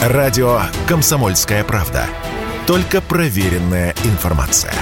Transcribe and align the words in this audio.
Радио 0.00 0.62
«Комсомольская 0.88 1.62
правда». 1.62 2.06
Только 2.66 3.02
проверенная 3.02 3.94
информация. 4.04 4.72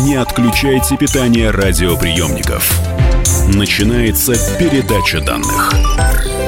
Не 0.00 0.14
отключайте 0.14 0.96
питание 0.96 1.50
радиоприемников. 1.50 2.72
Начинается 3.54 4.32
передача 4.58 5.20
данных. 5.20 6.43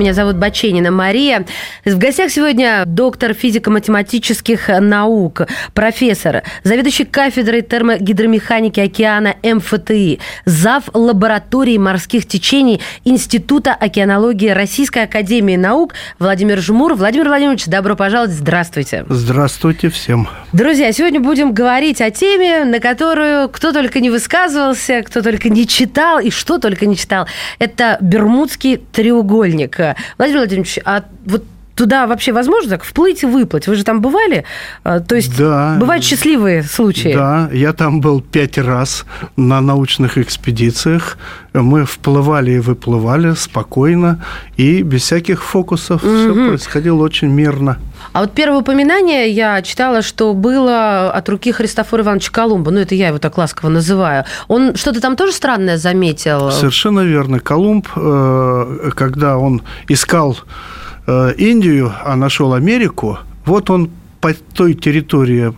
Меня 0.00 0.14
зовут 0.14 0.36
Баченина 0.36 0.90
Мария. 0.90 1.44
В 1.84 1.98
гостях 1.98 2.30
сегодня 2.30 2.84
доктор 2.86 3.34
физико-математических 3.34 4.68
наук, 4.80 5.42
профессор, 5.74 6.42
заведующий 6.64 7.04
кафедрой 7.04 7.60
термогидромеханики 7.60 8.80
океана 8.80 9.34
МФТИ, 9.42 10.18
зав. 10.46 10.84
лаборатории 10.94 11.76
морских 11.76 12.26
течений 12.26 12.80
Института 13.04 13.74
океанологии 13.74 14.48
Российской 14.48 15.02
Академии 15.02 15.56
Наук 15.56 15.92
Владимир 16.18 16.60
Жмур. 16.60 16.94
Владимир 16.94 17.28
Владимирович, 17.28 17.66
добро 17.66 17.94
пожаловать, 17.94 18.32
здравствуйте. 18.32 19.04
Здравствуйте 19.06 19.90
всем. 19.90 20.30
Друзья, 20.54 20.92
сегодня 20.92 21.20
будем 21.20 21.52
говорить 21.52 22.00
о 22.00 22.10
теме, 22.10 22.64
на 22.64 22.80
которую 22.80 23.50
кто 23.50 23.70
только 23.70 24.00
не 24.00 24.08
высказывался, 24.08 25.02
кто 25.02 25.20
только 25.20 25.50
не 25.50 25.68
читал 25.68 26.20
и 26.20 26.30
что 26.30 26.56
только 26.56 26.86
не 26.86 26.96
читал. 26.96 27.26
Это 27.58 27.98
Бермудский 28.00 28.78
треугольник. 28.78 29.89
Владимир 30.18 30.40
Владимирович, 30.40 30.78
а 30.84 31.04
вот 31.26 31.44
туда 31.80 32.06
вообще 32.06 32.32
возможно 32.32 32.68
так 32.68 32.84
вплыть 32.84 33.22
и 33.22 33.26
выплыть? 33.26 33.66
Вы 33.66 33.74
же 33.74 33.84
там 33.84 34.02
бывали? 34.02 34.44
А, 34.84 35.00
то 35.00 35.14
есть 35.14 35.34
да, 35.38 35.76
бывают 35.80 36.04
счастливые 36.04 36.62
случаи? 36.62 37.14
Да, 37.14 37.48
я 37.54 37.72
там 37.72 38.02
был 38.02 38.20
пять 38.20 38.58
раз 38.58 39.06
на 39.36 39.62
научных 39.62 40.18
экспедициях. 40.18 41.16
Мы 41.54 41.86
вплывали 41.86 42.50
и 42.52 42.58
выплывали 42.58 43.32
спокойно 43.32 44.22
и 44.58 44.82
без 44.82 45.04
всяких 45.04 45.42
фокусов. 45.42 46.04
Угу. 46.04 46.12
Все 46.12 46.34
происходило 46.34 47.02
очень 47.02 47.28
мирно. 47.28 47.78
А 48.12 48.20
вот 48.20 48.32
первое 48.32 48.58
упоминание 48.58 49.30
я 49.30 49.62
читала, 49.62 50.02
что 50.02 50.34
было 50.34 51.10
от 51.10 51.28
руки 51.30 51.50
Христофора 51.50 52.02
Ивановича 52.02 52.30
Колумба. 52.30 52.70
Ну, 52.70 52.80
это 52.80 52.94
я 52.94 53.08
его 53.08 53.18
так 53.18 53.38
ласково 53.38 53.70
называю. 53.70 54.26
Он 54.48 54.76
что-то 54.76 55.00
там 55.00 55.16
тоже 55.16 55.32
странное 55.32 55.78
заметил? 55.78 56.50
Совершенно 56.50 57.00
верно. 57.00 57.40
Колумб, 57.40 57.88
э, 57.96 58.90
когда 58.94 59.38
он 59.38 59.62
искал 59.88 60.36
Э, 60.40 60.79
Индию, 61.06 61.92
а 62.04 62.16
нашел 62.16 62.52
Америку, 62.52 63.18
вот 63.44 63.70
он 63.70 63.90
по 64.20 64.34
той 64.54 64.74
территории 64.74 65.54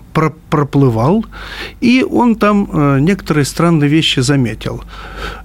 проплывал, 0.51 1.25
и 1.81 2.07
он 2.09 2.37
там 2.37 2.69
э, 2.73 3.01
некоторые 3.01 3.45
странные 3.45 3.89
вещи 3.91 4.21
заметил. 4.21 4.85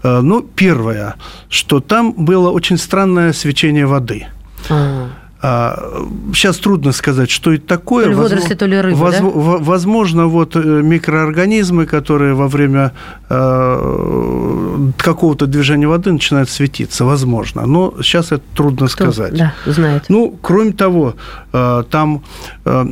Э, 0.03 0.21
ну, 0.21 0.41
первое, 0.41 1.15
что 1.49 1.79
там 1.79 2.13
было 2.13 2.51
очень 2.51 2.77
странное 2.77 3.33
свечение 3.33 3.87
воды. 3.87 4.27
А-а-а. 4.69 5.09
Сейчас 5.39 6.57
трудно 6.57 6.91
сказать, 6.91 7.29
что 7.29 7.53
это 7.53 7.67
такое. 7.67 8.05
То 8.05 8.09
ли 8.09 8.15
водоросли, 8.15 8.53
то 8.55 8.65
ли 8.65 8.81
рыбы, 8.81 8.97
Воз, 8.97 9.15
да? 9.15 9.21
Возможно, 9.21 10.25
вот 10.25 10.55
э, 10.55 10.59
микроорганизмы, 10.59 11.85
которые 11.85 12.33
во 12.33 12.47
время 12.47 12.91
э, 13.29 14.91
какого-то 14.97 15.45
движения 15.45 15.87
воды 15.87 16.11
начинают 16.11 16.49
светиться, 16.49 17.05
возможно. 17.05 17.67
Но 17.67 17.93
сейчас 18.01 18.31
это 18.31 18.43
трудно 18.55 18.87
Кто? 18.87 19.11
сказать. 19.11 19.37
Да, 19.37 19.53
знает. 19.67 20.05
Ну, 20.09 20.35
кроме 20.41 20.71
того, 20.71 21.15
э, 21.53 21.83
там 21.91 22.23
э, 22.65 22.85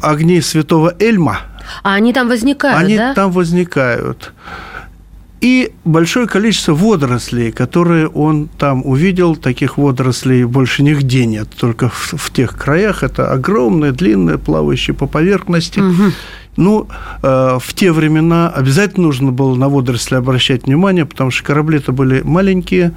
огни 0.00 0.40
святого 0.40 0.94
Эльма. 0.98 1.38
А 1.84 1.94
они 1.94 2.12
там 2.12 2.28
возникают, 2.28 2.80
они 2.80 2.96
да? 2.96 3.14
там 3.14 3.30
возникают 3.30 4.32
и 5.40 5.72
большое 5.84 6.26
количество 6.26 6.74
водорослей, 6.74 7.52
которые 7.52 8.08
он 8.08 8.48
там 8.58 8.84
увидел. 8.84 9.36
Таких 9.36 9.78
водорослей 9.78 10.44
больше 10.44 10.82
нигде 10.82 11.26
нет, 11.26 11.48
только 11.56 11.88
в, 11.88 12.14
в 12.16 12.32
тех 12.32 12.56
краях. 12.56 13.02
Это 13.02 13.30
огромные, 13.30 13.92
длинные, 13.92 14.38
плавающие 14.38 14.94
по 14.94 15.06
поверхности. 15.06 15.80
Угу. 15.80 16.12
Ну, 16.56 16.88
э, 17.22 17.58
в 17.60 17.74
те 17.74 17.92
времена 17.92 18.48
обязательно 18.48 19.06
нужно 19.06 19.30
было 19.30 19.54
на 19.54 19.68
водоросли 19.68 20.16
обращать 20.16 20.66
внимание, 20.66 21.06
потому 21.06 21.30
что 21.30 21.44
корабли-то 21.44 21.92
были 21.92 22.20
маленькие, 22.22 22.94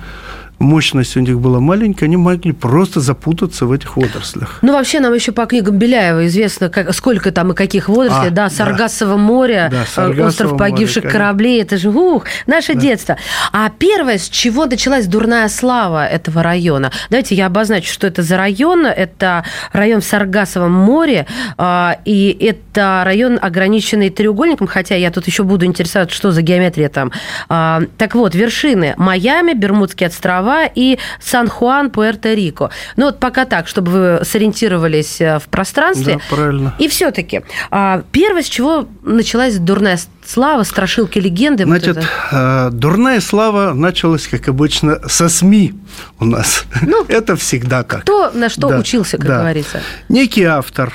мощность 0.61 1.17
у 1.17 1.19
них 1.19 1.39
была 1.39 1.59
маленькая, 1.59 2.05
они 2.05 2.17
могли 2.17 2.51
просто 2.51 2.99
запутаться 2.99 3.65
в 3.65 3.71
этих 3.71 3.97
водорослях. 3.97 4.59
Ну, 4.61 4.73
вообще, 4.73 4.99
нам 4.99 5.13
еще 5.13 5.31
по 5.31 5.45
книгам 5.45 5.77
Беляева 5.77 6.27
известно, 6.27 6.69
как, 6.69 6.93
сколько 6.93 7.31
там 7.31 7.51
и 7.51 7.55
каких 7.55 7.89
водорослей. 7.89 8.29
А, 8.29 8.31
да, 8.31 8.49
Саргассово 8.49 9.15
да. 9.15 9.17
море, 9.17 9.67
да, 9.71 9.83
э, 9.83 9.85
Саргассово 9.85 10.27
остров 10.27 10.57
погибших 10.57 11.03
море, 11.03 11.13
кораблей. 11.13 11.61
Это 11.61 11.77
же, 11.77 11.89
ух, 11.89 12.25
наше 12.47 12.73
да. 12.73 12.79
детство. 12.79 13.17
А 13.51 13.69
первое, 13.69 14.17
с 14.17 14.29
чего 14.29 14.65
началась 14.65 15.07
дурная 15.07 15.49
слава 15.49 16.05
этого 16.07 16.43
района? 16.43 16.91
Давайте 17.09 17.35
я 17.35 17.47
обозначу, 17.47 17.91
что 17.91 18.07
это 18.07 18.21
за 18.21 18.37
район. 18.37 18.85
Это 18.85 19.43
район 19.73 20.01
в 20.01 20.05
Саргассовом 20.05 20.71
море, 20.71 21.25
а, 21.57 21.97
и 22.05 22.37
это 22.39 23.01
район, 23.05 23.39
ограниченный 23.41 24.09
треугольником, 24.09 24.67
хотя 24.67 24.95
я 24.95 25.11
тут 25.11 25.27
еще 25.27 25.43
буду 25.43 25.65
интересоваться, 25.65 26.15
что 26.15 26.31
за 26.31 26.41
геометрия 26.41 26.89
там. 26.89 27.11
А, 27.49 27.81
так 27.97 28.15
вот, 28.15 28.35
вершины 28.35 28.93
Майами, 28.97 29.53
Бермудские 29.53 30.07
острова, 30.07 30.50
острова 30.51 30.69
и 30.73 30.97
Сан-Хуан, 31.19 31.89
Пуэрто-Рико. 31.89 32.69
Ну 32.95 33.05
вот 33.05 33.19
пока 33.19 33.45
так, 33.45 33.67
чтобы 33.67 33.91
вы 33.91 34.25
сориентировались 34.25 35.21
э, 35.21 35.39
в 35.39 35.43
пространстве. 35.43 36.15
Да, 36.15 36.35
правильно. 36.35 36.75
И 36.79 36.87
все-таки, 36.87 37.41
а, 37.69 38.03
первое, 38.11 38.43
с 38.43 38.47
чего 38.47 38.87
началась 39.03 39.57
дурная 39.57 39.99
слава, 40.25 40.63
страшилки, 40.63 41.19
легенды? 41.19 41.65
Значит, 41.65 41.95
вот 41.95 42.05
это... 42.31 42.69
дурная 42.71 43.21
слава 43.21 43.73
началась, 43.73 44.27
как 44.27 44.47
обычно, 44.47 44.99
со 45.07 45.29
СМИ 45.29 45.73
у 46.19 46.25
нас. 46.25 46.65
Ну, 46.81 47.05
это 47.07 47.35
всегда 47.35 47.83
так. 47.83 48.01
Кто 48.01 48.31
на 48.31 48.49
что 48.49 48.69
да, 48.69 48.79
учился, 48.79 49.17
как 49.17 49.27
да. 49.27 49.39
говорится? 49.39 49.81
Некий 50.09 50.43
автор, 50.43 50.93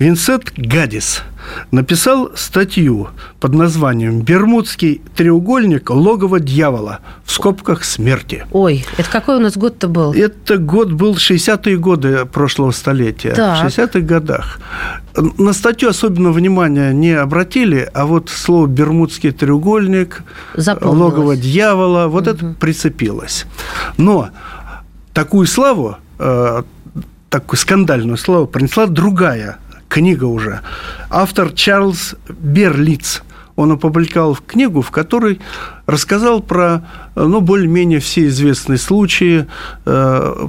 Винсент 0.00 0.52
Гадис– 0.56 1.22
написал 1.70 2.30
статью 2.34 3.08
под 3.38 3.54
названием 3.54 4.20
«Бермудский 4.20 5.02
треугольник. 5.16 5.90
Логово 5.90 6.40
дьявола. 6.40 7.00
В 7.24 7.32
скобках 7.32 7.84
смерти». 7.84 8.46
Ой, 8.52 8.84
это 8.96 9.10
какой 9.10 9.36
у 9.36 9.40
нас 9.40 9.56
год-то 9.56 9.88
был? 9.88 10.12
Это 10.12 10.58
год 10.58 10.92
был 10.92 11.14
60-е 11.14 11.76
годы 11.76 12.24
прошлого 12.26 12.70
столетия. 12.70 13.34
Так. 13.34 13.58
В 13.58 13.66
60-х 13.66 14.00
годах. 14.00 14.60
На 15.38 15.52
статью 15.52 15.88
особенно 15.90 16.32
внимания 16.32 16.92
не 16.92 17.12
обратили, 17.12 17.88
а 17.94 18.06
вот 18.06 18.28
слово 18.28 18.66
«бермудский 18.66 19.32
треугольник», 19.32 20.22
«логово 20.54 21.36
дьявола», 21.36 22.08
вот 22.08 22.26
угу. 22.26 22.36
это 22.36 22.54
прицепилось. 22.58 23.46
Но 23.96 24.30
такую 25.12 25.46
славу, 25.46 25.96
э, 26.18 26.62
такую 27.28 27.58
скандальную 27.58 28.16
славу 28.16 28.46
принесла 28.46 28.86
другая 28.86 29.58
книга 29.90 30.24
уже. 30.24 30.60
Автор 31.10 31.52
Чарльз 31.52 32.14
Берлиц. 32.28 33.22
Он 33.56 33.72
опубликовал 33.72 34.38
книгу, 34.46 34.80
в 34.80 34.90
которой 34.90 35.40
рассказал 35.84 36.40
про, 36.40 36.82
ну, 37.14 37.42
более-менее 37.42 37.98
все 37.98 38.26
известные 38.28 38.78
случаи, 38.78 39.46
э, 39.84 40.48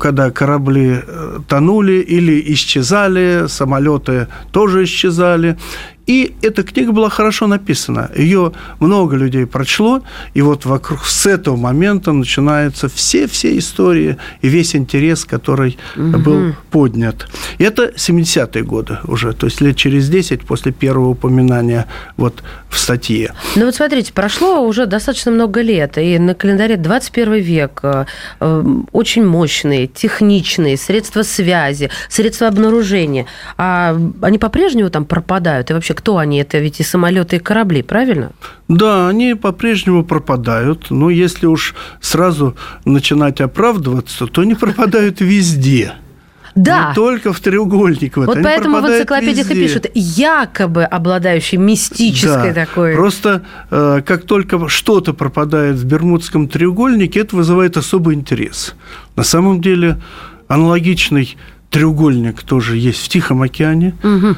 когда 0.00 0.30
корабли 0.32 1.00
э, 1.06 1.38
тонули 1.46 2.00
или 2.00 2.42
исчезали, 2.52 3.44
самолеты 3.46 4.26
тоже 4.50 4.84
исчезали. 4.84 5.58
И 6.06 6.34
эта 6.42 6.62
книга 6.62 6.92
была 6.92 7.08
хорошо 7.08 7.46
написана. 7.46 8.10
Ее 8.16 8.52
много 8.80 9.16
людей 9.16 9.46
прочло, 9.46 10.02
и 10.34 10.42
вот 10.42 10.64
вокруг 10.64 11.04
с 11.04 11.26
этого 11.26 11.56
момента 11.56 12.12
начинаются 12.12 12.88
все-все 12.88 13.56
истории 13.58 14.16
и 14.42 14.48
весь 14.48 14.74
интерес, 14.74 15.24
который 15.24 15.78
угу. 15.96 16.18
был 16.18 16.54
поднят. 16.70 17.28
И 17.58 17.64
это 17.64 17.92
70-е 17.96 18.64
годы 18.64 18.98
уже, 19.04 19.32
то 19.32 19.46
есть 19.46 19.60
лет 19.60 19.76
через 19.76 20.08
10 20.08 20.42
после 20.42 20.72
первого 20.72 21.10
упоминания 21.10 21.86
вот 22.16 22.42
в 22.68 22.78
статье. 22.78 23.32
Ну 23.56 23.66
вот 23.66 23.74
смотрите, 23.74 24.12
прошло 24.12 24.66
уже 24.66 24.86
достаточно 24.86 25.30
много 25.30 25.60
лет, 25.60 25.98
и 25.98 26.18
на 26.18 26.34
календаре 26.34 26.76
21 26.76 27.34
век 27.34 27.80
э, 27.82 28.04
очень 28.92 29.24
мощные, 29.24 29.86
техничные 29.86 30.76
средства 30.76 31.22
связи, 31.22 31.90
средства 32.08 32.48
обнаружения. 32.48 33.26
А 33.56 33.96
они 34.22 34.38
по-прежнему 34.38 34.90
там 34.90 35.04
пропадают? 35.04 35.70
И 35.70 35.74
вообще, 35.74 35.89
кто 35.94 36.18
они? 36.18 36.38
Это 36.38 36.58
ведь 36.58 36.80
и 36.80 36.82
самолеты, 36.82 37.36
и 37.36 37.38
корабли, 37.38 37.82
правильно? 37.82 38.32
Да, 38.68 39.08
они 39.08 39.34
по-прежнему 39.34 40.04
пропадают. 40.04 40.90
Но 40.90 41.10
если 41.10 41.46
уж 41.46 41.74
сразу 42.00 42.56
начинать 42.84 43.40
оправдываться, 43.40 44.26
то 44.26 44.42
они 44.42 44.54
пропадают 44.54 45.20
везде. 45.20 45.94
Да. 46.54 46.88
Не 46.88 46.94
только 46.94 47.32
в 47.32 47.40
треугольник. 47.40 48.16
Вот, 48.16 48.26
вот 48.26 48.38
поэтому 48.42 48.80
в 48.80 48.86
энциклопедиях 48.86 49.48
везде. 49.48 49.60
и 49.60 49.66
пишут, 49.66 49.86
якобы 49.94 50.84
обладающий 50.84 51.58
мистической 51.58 52.52
да. 52.52 52.66
такой... 52.66 52.94
Просто 52.94 53.42
э, 53.70 54.02
как 54.04 54.24
только 54.24 54.68
что-то 54.68 55.14
пропадает 55.14 55.76
в 55.76 55.84
Бермудском 55.84 56.48
треугольнике, 56.48 57.20
это 57.20 57.36
вызывает 57.36 57.76
особый 57.76 58.16
интерес. 58.16 58.74
На 59.16 59.22
самом 59.22 59.60
деле 59.60 60.00
аналогичный 60.48 61.36
треугольник 61.70 62.42
тоже 62.42 62.76
есть 62.76 63.04
в 63.04 63.08
Тихом 63.08 63.42
океане. 63.42 63.94
Угу. 64.02 64.36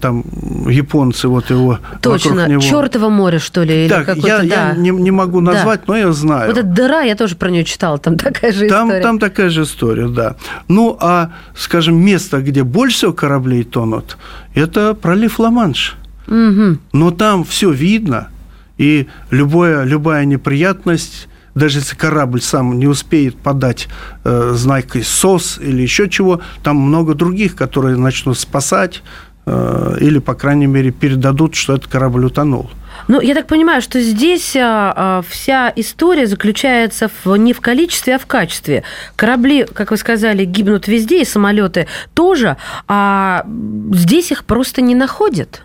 Там 0.00 0.24
японцы 0.68 1.26
вот 1.26 1.50
его 1.50 1.78
Точно. 2.02 2.30
вокруг 2.30 2.48
него. 2.48 2.60
Чертово 2.60 3.08
море, 3.08 3.38
что 3.38 3.62
ли? 3.62 3.88
Так, 3.88 4.16
или 4.16 4.26
я, 4.26 4.38
да. 4.38 4.44
я 4.44 4.74
не, 4.76 4.90
не 4.90 5.10
могу 5.10 5.40
назвать, 5.40 5.80
да. 5.80 5.84
но 5.88 5.96
я 5.96 6.12
знаю. 6.12 6.48
Вот 6.48 6.58
эта 6.58 6.66
дыра, 6.66 7.00
я 7.00 7.16
тоже 7.16 7.36
про 7.36 7.50
нее 7.50 7.64
читал, 7.64 7.98
там 7.98 8.16
такая 8.18 8.52
же 8.52 8.68
там, 8.68 8.88
история. 8.88 9.02
Там 9.02 9.18
такая 9.18 9.48
же 9.48 9.62
история, 9.62 10.08
да. 10.08 10.36
Ну, 10.68 10.96
а, 11.00 11.32
скажем, 11.56 11.96
место, 11.96 12.40
где 12.42 12.62
больше 12.62 12.96
всего 12.98 13.12
кораблей 13.12 13.64
тонут, 13.64 14.18
это 14.54 14.94
пролив 14.94 15.38
Ла-Манш. 15.38 15.96
Угу. 16.26 16.78
Но 16.92 17.10
там 17.10 17.44
все 17.44 17.70
видно, 17.70 18.28
и 18.76 19.08
любое, 19.30 19.84
любая 19.84 20.26
неприятность 20.26 21.28
даже 21.58 21.80
если 21.80 21.96
корабль 21.96 22.40
сам 22.40 22.78
не 22.78 22.86
успеет 22.86 23.36
подать 23.36 23.88
э, 24.24 24.52
знакой 24.54 25.02
СОС 25.02 25.58
или 25.60 25.82
еще 25.82 26.08
чего, 26.08 26.40
там 26.62 26.76
много 26.76 27.14
других, 27.14 27.56
которые 27.56 27.96
начнут 27.96 28.38
спасать 28.38 29.02
э, 29.46 29.96
или, 30.00 30.18
по 30.18 30.34
крайней 30.34 30.66
мере, 30.66 30.90
передадут, 30.90 31.54
что 31.54 31.74
этот 31.74 31.88
корабль 31.88 32.24
утонул. 32.24 32.70
Ну, 33.06 33.20
я 33.20 33.34
так 33.34 33.46
понимаю, 33.46 33.80
что 33.80 34.00
здесь 34.00 34.56
а, 34.56 34.92
а, 34.96 35.22
вся 35.28 35.72
история 35.76 36.26
заключается 36.26 37.10
в, 37.24 37.36
не 37.36 37.52
в 37.52 37.60
количестве, 37.60 38.16
а 38.16 38.18
в 38.18 38.26
качестве. 38.26 38.82
Корабли, 39.16 39.64
как 39.64 39.90
вы 39.92 39.96
сказали, 39.96 40.44
гибнут 40.44 40.88
везде, 40.88 41.22
и 41.22 41.24
самолеты 41.24 41.86
тоже, 42.14 42.56
а 42.86 43.46
здесь 43.92 44.32
их 44.32 44.44
просто 44.44 44.82
не 44.82 44.94
находят. 44.94 45.62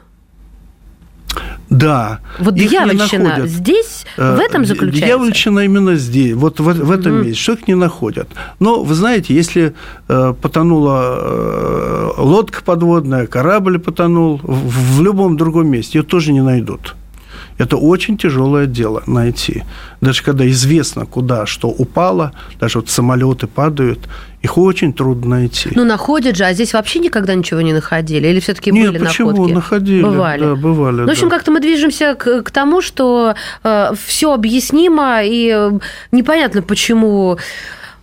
Да. 1.70 2.20
Вот 2.40 2.56
дьявольщина 2.56 3.48
здесь, 3.48 4.06
в 4.18 4.40
этом 4.40 4.62
э, 4.62 4.66
заключается? 4.66 5.06
Дьявольщина 5.06 5.60
именно 5.62 5.96
здесь, 5.96 6.36
вот 6.36 6.60
в, 6.60 6.66
в 6.66 6.92
этом 6.92 7.16
угу. 7.16 7.24
месте, 7.24 7.42
что 7.42 7.54
их 7.54 7.68
не 7.68 7.76
находят. 7.76 8.30
Но, 8.60 8.84
вы 8.84 8.94
знаете, 8.94 9.34
если 9.34 9.74
э, 10.08 10.34
потонула 10.40 11.18
э, 11.18 12.10
лодка 12.18 12.64
подводная, 12.64 13.28
корабль 13.28 13.80
потонул, 13.80 14.40
в, 14.44 14.98
в 14.98 15.02
любом 15.02 15.38
другом 15.38 15.68
месте 15.68 16.00
ее 16.00 16.04
тоже 16.04 16.32
не 16.32 16.42
найдут. 16.42 16.96
Это 17.64 17.78
очень 17.78 18.18
тяжелое 18.18 18.66
дело 18.66 19.04
найти. 19.08 19.64
Даже 20.02 20.22
когда 20.22 20.46
известно, 20.50 21.06
куда 21.06 21.46
что 21.46 21.70
упало, 21.70 22.34
даже 22.60 22.80
вот 22.80 22.90
самолеты 22.90 23.48
падают, 23.48 24.00
их 24.42 24.58
очень 24.58 24.92
трудно 24.92 25.38
найти. 25.38 25.70
Ну, 25.74 25.86
находят 25.86 26.36
же, 26.36 26.44
а 26.44 26.54
здесь 26.54 26.74
вообще 26.74 27.00
никогда 27.00 27.36
ничего 27.36 27.62
не 27.62 27.72
находили? 27.72 28.28
Или 28.28 28.42
все-таки 28.42 28.72
были 28.72 28.98
почему? 28.98 29.32
находки? 29.32 29.54
находили. 29.54 30.04
Бывали. 30.04 30.42
Да, 30.42 30.56
бывали. 30.56 30.96
Ну, 30.98 31.08
в 31.08 31.10
общем, 31.10 31.30
да. 31.30 31.36
как-то 31.38 31.52
мы 31.52 31.62
движемся 31.62 32.16
к, 32.16 32.42
к 32.42 32.52
тому, 32.52 32.82
что 32.82 33.36
э, 33.64 33.92
все 34.06 34.34
объяснимо, 34.34 35.24
и 35.24 35.50
э, 35.56 35.80
непонятно, 36.12 36.62
почему 36.62 37.38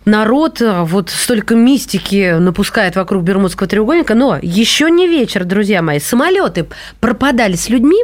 народ 0.05 0.59
э, 0.61 0.81
вот 0.81 1.11
столько 1.11 1.53
мистики 1.53 2.37
напускает 2.39 2.95
вокруг 2.95 3.23
Бермудского 3.23 3.69
треугольника. 3.69 4.15
Но 4.15 4.39
еще 4.41 4.89
не 4.89 5.07
вечер, 5.07 5.45
друзья 5.45 5.83
мои. 5.83 5.99
Самолеты 5.99 6.65
пропадали 6.99 7.55
с 7.55 7.69
людьми, 7.69 8.03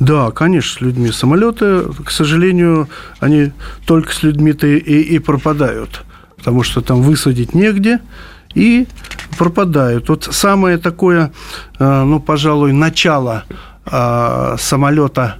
да, 0.00 0.30
конечно, 0.30 0.78
с 0.78 0.80
людьми. 0.80 1.12
Самолеты, 1.12 1.82
к 2.04 2.10
сожалению, 2.10 2.88
они 3.20 3.52
только 3.84 4.12
с 4.12 4.22
людьми-то 4.22 4.66
и, 4.66 5.00
и 5.02 5.18
пропадают, 5.18 6.02
потому 6.38 6.62
что 6.62 6.80
там 6.80 7.02
высадить 7.02 7.54
негде 7.54 8.00
и 8.54 8.88
пропадают. 9.38 10.08
Вот 10.08 10.26
самое 10.30 10.78
такое, 10.78 11.32
э, 11.78 12.02
ну, 12.04 12.18
пожалуй, 12.18 12.72
начало 12.72 13.44
э, 13.86 14.56
самолета 14.58 15.36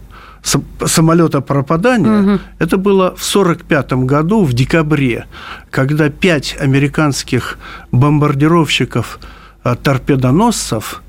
самолета 0.86 1.42
пропадания, 1.42 2.20
угу. 2.34 2.40
это 2.58 2.78
было 2.78 3.14
в 3.14 3.34
1945 3.34 3.92
году, 4.04 4.42
в 4.44 4.54
декабре, 4.54 5.26
когда 5.70 6.08
пять 6.08 6.56
американских 6.58 7.58
бомбардировщиков 7.92 9.20
э, 9.64 9.76
торпедоносцев 9.82 11.02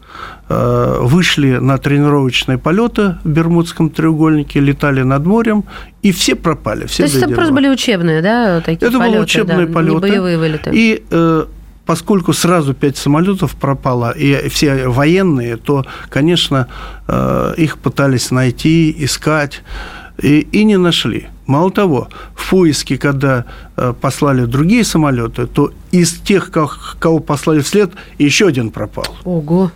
вышли 1.02 1.58
на 1.58 1.78
тренировочные 1.78 2.58
полеты 2.58 3.16
в 3.24 3.30
Бермудском 3.30 3.90
треугольнике, 3.90 4.60
летали 4.60 5.02
над 5.02 5.26
морем, 5.26 5.64
и 6.02 6.12
все 6.12 6.36
пропали. 6.36 6.88
Все 6.88 7.04
То 7.04 7.04
есть 7.04 7.18
это 7.18 7.34
просто 7.34 7.54
были 7.54 7.70
учебные, 7.70 8.22
да, 8.22 8.62
такие 8.62 8.88
Это 8.88 8.98
полеты, 8.98 9.12
были 9.12 9.24
учебные 9.24 9.68
да, 9.68 9.74
полеты. 9.74 9.94
Не 9.94 10.00
боевые 10.00 10.38
вылеты. 10.38 10.70
И 10.74 11.04
э, 11.10 11.46
поскольку 11.86 12.34
сразу 12.34 12.74
пять 12.74 12.98
самолетов 12.98 13.56
пропало, 13.56 14.12
и 14.12 14.48
все 14.50 14.88
военные, 14.88 15.58
то, 15.58 15.86
конечно, 16.10 16.68
э, 17.08 17.54
их 17.58 17.78
пытались 17.78 18.32
найти, 18.32 18.96
искать, 18.98 19.64
и, 20.22 20.40
и 20.40 20.64
не 20.64 20.78
нашли. 20.78 21.28
Мало 21.48 21.72
того, 21.72 22.08
в 22.36 22.50
поиске, 22.50 22.98
когда 22.98 23.46
э, 23.76 23.94
послали 24.00 24.46
другие 24.46 24.84
самолеты, 24.84 25.48
то 25.48 25.72
из 25.92 26.14
тех, 26.14 26.52
кого 27.00 27.20
послали 27.20 27.60
вслед, 27.60 27.92
еще 28.20 28.48
один 28.48 28.72
пропал. 28.72 29.18
Ого. 29.26 29.72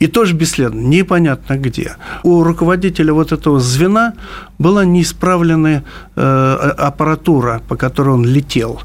И 0.00 0.06
тоже 0.06 0.34
бесследно, 0.34 0.80
непонятно 0.80 1.56
где. 1.56 1.96
У 2.24 2.42
руководителя 2.42 3.12
вот 3.12 3.32
этого 3.32 3.60
звена 3.60 4.14
была 4.58 4.84
неисправленная 4.84 5.84
э, 6.16 6.74
аппаратура, 6.78 7.62
по 7.68 7.76
которой 7.76 8.10
он 8.10 8.24
летел. 8.24 8.80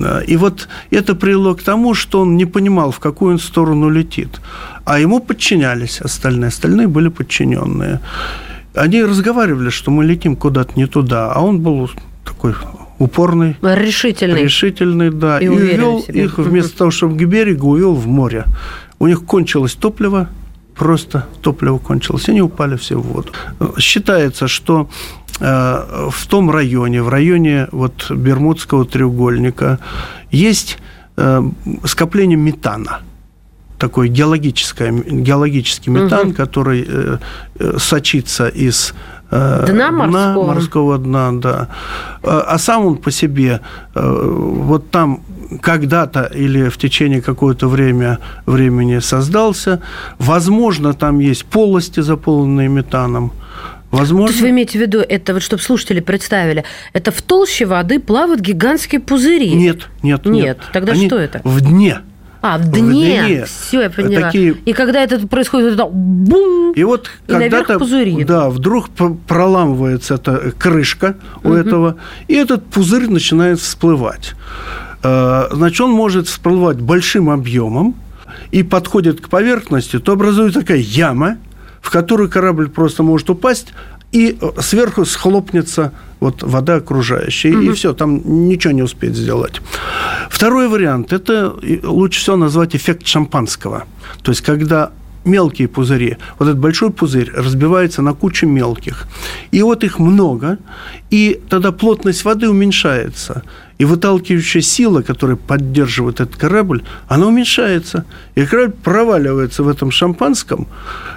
Э, 0.00 0.22
и 0.26 0.36
вот 0.36 0.68
это 0.90 1.14
привело 1.14 1.54
к 1.54 1.62
тому, 1.62 1.94
что 1.94 2.20
он 2.20 2.36
не 2.36 2.44
понимал, 2.44 2.90
в 2.90 2.98
какую 2.98 3.34
он 3.34 3.38
сторону 3.38 3.88
летит. 3.88 4.40
А 4.84 4.98
ему 4.98 5.20
подчинялись 5.20 6.00
остальные. 6.00 6.48
Остальные 6.48 6.88
были 6.88 7.08
подчиненные. 7.08 8.00
Они 8.74 9.02
разговаривали, 9.02 9.70
что 9.70 9.90
мы 9.90 10.04
летим 10.04 10.36
куда-то 10.36 10.72
не 10.76 10.86
туда, 10.86 11.32
а 11.32 11.40
он 11.40 11.60
был 11.60 11.90
такой 12.24 12.54
упорный. 12.98 13.56
Решительный. 13.62 14.42
Решительный, 14.42 15.10
да. 15.10 15.38
И, 15.38 15.44
и 15.44 15.48
увел 15.48 16.00
их 16.00 16.38
вместо 16.38 16.76
того, 16.76 16.90
чтобы 16.90 17.16
к 17.16 17.28
берегу, 17.28 17.70
увел 17.70 17.94
в 17.94 18.06
море. 18.06 18.44
У 18.98 19.06
них 19.06 19.24
кончилось 19.24 19.74
топливо, 19.74 20.28
просто 20.74 21.26
топливо 21.40 21.78
кончилось, 21.78 22.28
они 22.28 22.42
упали 22.42 22.76
все 22.76 22.96
в 22.96 23.02
воду. 23.02 23.32
Считается, 23.78 24.48
что 24.48 24.88
э, 25.40 26.08
в 26.10 26.26
том 26.26 26.50
районе, 26.50 27.02
в 27.02 27.08
районе 27.08 27.68
вот 27.72 28.10
Бермудского 28.10 28.84
треугольника 28.84 29.78
есть 30.30 30.78
э, 31.16 31.42
скопление 31.84 32.38
метана 32.38 33.00
такой 33.78 34.08
геологическое, 34.08 34.90
геологический 34.90 35.92
метан, 35.92 36.28
угу. 36.28 36.34
который 36.34 36.86
э, 36.88 37.18
сочится 37.78 38.48
из 38.48 38.94
дна 39.30 39.90
морского. 39.90 40.06
дна 40.08 40.34
морского 40.34 40.98
дна, 40.98 41.32
да. 41.32 41.68
А 42.22 42.58
сам 42.58 42.86
он 42.86 42.96
по 42.96 43.10
себе 43.10 43.60
вот 43.94 44.90
там 44.90 45.20
когда-то 45.60 46.30
или 46.34 46.68
в 46.68 46.78
течение 46.78 47.22
какого-то 47.22 47.68
время, 47.68 48.18
времени 48.46 48.98
создался. 48.98 49.82
Возможно, 50.18 50.94
там 50.94 51.18
есть 51.18 51.44
полости, 51.44 52.00
заполненные 52.00 52.68
метаном. 52.68 53.32
Возможно. 53.90 54.26
То 54.26 54.32
есть 54.32 54.42
вы 54.42 54.50
имеете 54.50 54.78
в 54.78 54.82
виду, 54.82 55.00
это 55.00 55.32
вот 55.32 55.42
чтобы 55.42 55.62
слушатели 55.62 56.00
представили, 56.00 56.64
это 56.92 57.12
в 57.12 57.22
толще 57.22 57.66
воды 57.66 58.00
плавают 58.00 58.40
гигантские 58.40 59.00
пузыри? 59.00 59.54
Нет, 59.54 59.88
нет, 60.02 60.24
нет. 60.26 60.26
Нет, 60.26 60.58
тогда 60.72 60.92
Они 60.92 61.06
что 61.06 61.18
это? 61.18 61.40
В 61.44 61.60
дне. 61.60 62.00
А, 62.42 62.58
в 62.58 62.70
дне. 62.70 63.22
В 63.22 63.26
дне. 63.26 63.44
Все, 63.46 63.82
я 63.82 63.90
поняла. 63.90 64.26
Такие... 64.26 64.56
И 64.64 64.72
когда 64.72 65.02
это 65.02 65.26
происходит, 65.26 65.74
это 65.74 65.86
бум, 65.86 66.72
и 66.72 66.84
вот 66.84 67.10
и 67.26 67.32
когда-то, 67.32 67.78
да, 68.24 68.50
вдруг 68.50 68.90
проламывается 69.26 70.14
эта 70.14 70.52
крышка 70.58 71.16
у 71.42 71.48
угу. 71.48 71.56
этого, 71.56 71.96
и 72.28 72.34
этот 72.34 72.66
пузырь 72.66 73.08
начинает 73.08 73.60
всплывать. 73.60 74.34
Э, 75.06 75.48
значит, 75.52 75.80
он 75.80 75.90
может 75.90 76.26
всплывать 76.26 76.80
большим 76.80 77.30
объемом 77.30 77.94
и 78.50 78.62
подходит 78.62 79.20
к 79.20 79.28
поверхности, 79.28 79.98
то 79.98 80.12
образуется 80.12 80.60
такая 80.60 80.78
яма, 80.78 81.38
в 81.80 81.90
которую 81.90 82.28
корабль 82.28 82.68
просто 82.68 83.02
может 83.02 83.30
упасть, 83.30 83.72
и 84.12 84.36
сверху 84.60 85.04
схлопнется 85.04 85.92
вот 86.20 86.42
вода 86.42 86.76
окружающая, 86.76 87.52
угу. 87.52 87.60
и 87.60 87.72
все, 87.72 87.92
там 87.92 88.48
ничего 88.48 88.72
не 88.72 88.82
успеет 88.82 89.14
сделать. 89.14 89.60
Второй 90.30 90.68
вариант– 90.68 91.12
это 91.12 91.54
лучше 91.84 92.20
всего 92.20 92.36
назвать 92.36 92.74
эффект 92.74 93.06
шампанского. 93.06 93.84
То 94.22 94.32
есть, 94.32 94.40
когда 94.40 94.90
мелкие 95.26 95.68
пузыри. 95.68 96.16
Вот 96.38 96.48
этот 96.48 96.60
большой 96.60 96.90
пузырь 96.90 97.30
разбивается 97.34 98.00
на 98.00 98.14
кучу 98.14 98.46
мелких. 98.46 99.06
И 99.50 99.60
вот 99.60 99.84
их 99.84 99.98
много, 99.98 100.58
и 101.10 101.40
тогда 101.48 101.72
плотность 101.72 102.24
воды 102.24 102.48
уменьшается 102.48 103.42
и 103.78 103.84
выталкивающая 103.84 104.62
сила, 104.62 105.02
которая 105.02 105.36
поддерживает 105.36 106.20
этот 106.20 106.36
корабль, 106.36 106.82
она 107.08 107.26
уменьшается. 107.26 108.04
И 108.34 108.44
корабль 108.44 108.72
проваливается 108.72 109.62
в 109.62 109.68
этом 109.68 109.90
шампанском, 109.90 110.66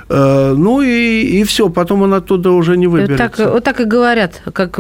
э, 0.09 0.53
ну 0.57 0.81
и, 0.81 1.21
и 1.21 1.43
все, 1.43 1.69
потом 1.69 2.01
он 2.01 2.13
оттуда 2.13 2.51
уже 2.51 2.77
не 2.77 2.87
выберется. 2.87 3.17
Так, 3.17 3.53
вот 3.53 3.63
так 3.63 3.79
и 3.79 3.85
говорят, 3.85 4.41
как 4.53 4.77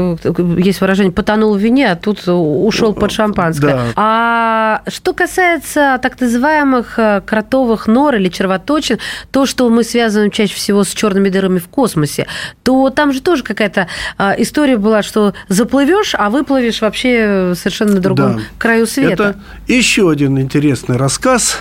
есть 0.57 0.81
выражение, 0.81 1.11
потонул 1.11 1.55
в 1.55 1.59
вине, 1.59 1.91
а 1.91 1.95
тут 1.95 2.27
ушел 2.27 2.93
под 2.93 3.11
шампанское. 3.11 3.73
Да. 3.73 3.83
А 3.95 4.81
что 4.87 5.13
касается 5.13 5.99
так 6.01 6.19
называемых 6.19 6.99
э, 6.99 7.21
кротовых 7.25 7.87
нор 7.87 8.15
или 8.15 8.29
червоточин, 8.29 8.99
то, 9.31 9.45
что 9.45 9.69
мы 9.69 9.83
связываем 9.83 10.31
чаще 10.31 10.53
всего 10.53 10.83
с 10.83 10.89
черными 10.89 11.29
дырами 11.29 11.59
в 11.59 11.69
космосе, 11.69 12.27
то 12.63 12.89
там 12.89 13.13
же 13.13 13.21
тоже 13.21 13.43
какая-то 13.43 13.87
э, 14.17 14.41
история 14.41 14.77
была, 14.77 15.01
что 15.01 15.33
заплывешь, 15.47 16.13
а 16.17 16.29
выплывешь 16.29 16.81
вообще 16.81 17.53
совершенно 17.55 17.68
совершенно 17.69 18.01
другом 18.01 18.37
да. 18.37 18.41
краю 18.57 18.87
света. 18.87 19.13
Это 19.13 19.39
еще 19.67 20.09
один 20.09 20.39
интересный 20.39 20.97
рассказ, 20.97 21.57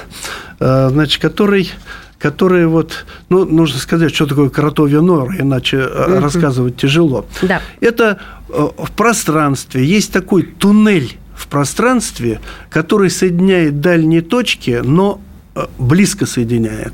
э, 0.61 0.89
значит, 0.91 1.21
который 1.21 1.71
которые 2.19 2.67
вот, 2.67 3.07
ну, 3.29 3.45
нужно 3.45 3.79
сказать, 3.79 4.13
что 4.13 4.27
такое 4.27 4.49
кротовья 4.49 5.01
нора, 5.01 5.37
иначе 5.39 5.77
mm-hmm. 5.77 6.19
рассказывать 6.19 6.77
тяжело. 6.77 7.27
Да. 7.43 7.63
Это 7.81 8.19
в 8.49 8.91
пространстве 8.97 9.85
есть 9.85 10.13
такой 10.13 10.43
туннель 10.43 11.17
в 11.37 11.47
пространстве, 11.47 12.41
который 12.71 13.11
соединяет 13.11 13.81
дальние 13.81 14.23
точки, 14.23 14.81
но 14.83 15.21
Э, 15.21 15.28
близко 15.79 16.27
соединяет. 16.27 16.93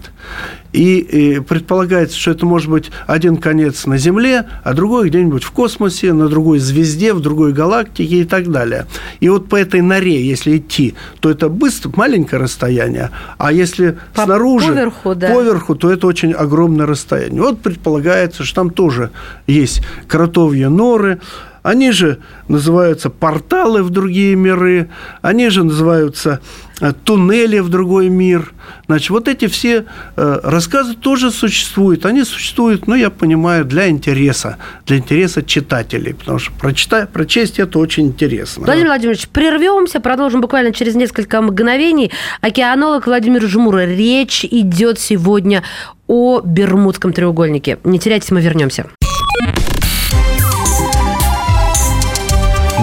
И, 0.73 0.99
и 0.99 1.41
предполагается, 1.41 2.19
что 2.19 2.33
это 2.33 2.47
может 2.47 2.69
быть 2.69 2.91
один 3.07 3.37
конец 3.37 3.87
на 3.87 3.97
Земле, 3.97 4.47
а 4.65 4.75
другой 4.75 5.09
где-нибудь 5.09 5.45
в 5.45 5.53
космосе, 5.53 6.13
на 6.13 6.29
другой 6.29 6.59
звезде, 6.59 7.13
в 7.13 7.21
другой 7.21 7.53
галактике 7.53 8.23
и 8.23 8.25
так 8.25 8.51
далее. 8.51 8.87
И 9.21 9.29
вот 9.29 9.49
по 9.49 9.55
этой 9.55 9.83
норе, 9.83 10.27
если 10.27 10.57
идти, 10.57 10.95
то 11.21 11.31
это 11.31 11.49
быстро, 11.49 11.93
маленькое 11.95 12.43
расстояние, 12.43 13.11
а 13.39 13.53
если 13.53 13.99
по, 14.15 14.25
снаружи, 14.25 14.69
поверху, 14.69 15.15
да. 15.15 15.29
поверху, 15.29 15.75
то 15.77 15.93
это 15.93 16.09
очень 16.09 16.33
огромное 16.33 16.87
расстояние. 16.87 17.43
Вот 17.43 17.61
предполагается, 17.61 18.43
что 18.43 18.57
там 18.57 18.71
тоже 18.71 19.11
есть 19.47 19.81
кротовьи 20.09 20.65
норы, 20.65 21.21
они 21.65 21.93
же 21.93 22.19
называются 22.47 23.09
порталы 23.09 23.83
в 23.83 23.89
другие 23.89 24.37
миры, 24.37 24.91
они 25.23 25.49
же 25.49 25.65
называются 25.65 26.41
э, 26.83 26.93
туннели 27.05 27.59
в 27.59 27.71
другой 27.71 28.11
мир. 28.11 28.53
Значит, 28.87 29.11
вот 29.11 29.29
эти 29.29 29.47
все 29.47 29.87
э, 30.17 30.41
рассказы 30.43 30.95
тоже 30.95 31.31
существуют. 31.31 32.05
Они 32.05 32.23
существуют, 32.23 32.87
ну, 32.87 32.95
я 32.95 33.09
понимаю, 33.09 33.65
для 33.65 33.89
интереса, 33.89 34.59
для 34.85 34.99
интереса 34.99 35.43
читателей, 35.43 36.13
потому 36.13 36.39
что 36.39 36.53
прочитать, 36.53 37.09
прочесть 37.09 37.59
это 37.59 37.79
очень 37.79 38.09
интересно. 38.09 38.67
Владимир 38.67 38.89
Владимирович, 38.89 39.27
прервемся, 39.29 40.01
продолжим 40.01 40.43
буквально 40.43 40.71
через 40.71 40.95
несколько 40.95 41.41
мгновений. 41.41 42.11
Океанолог 42.43 43.07
Владимир 43.07 43.41
Жмура. 43.49 43.87
Речь 43.87 44.45
идет 44.45 45.01
сегодня 45.01 45.63
о 46.09 46.43
Бермудском 46.45 47.15
треугольнике. 47.15 47.79
Не 47.85 47.99
теряйтесь, 47.99 48.31
мы 48.33 48.43
вернемся. 48.43 48.85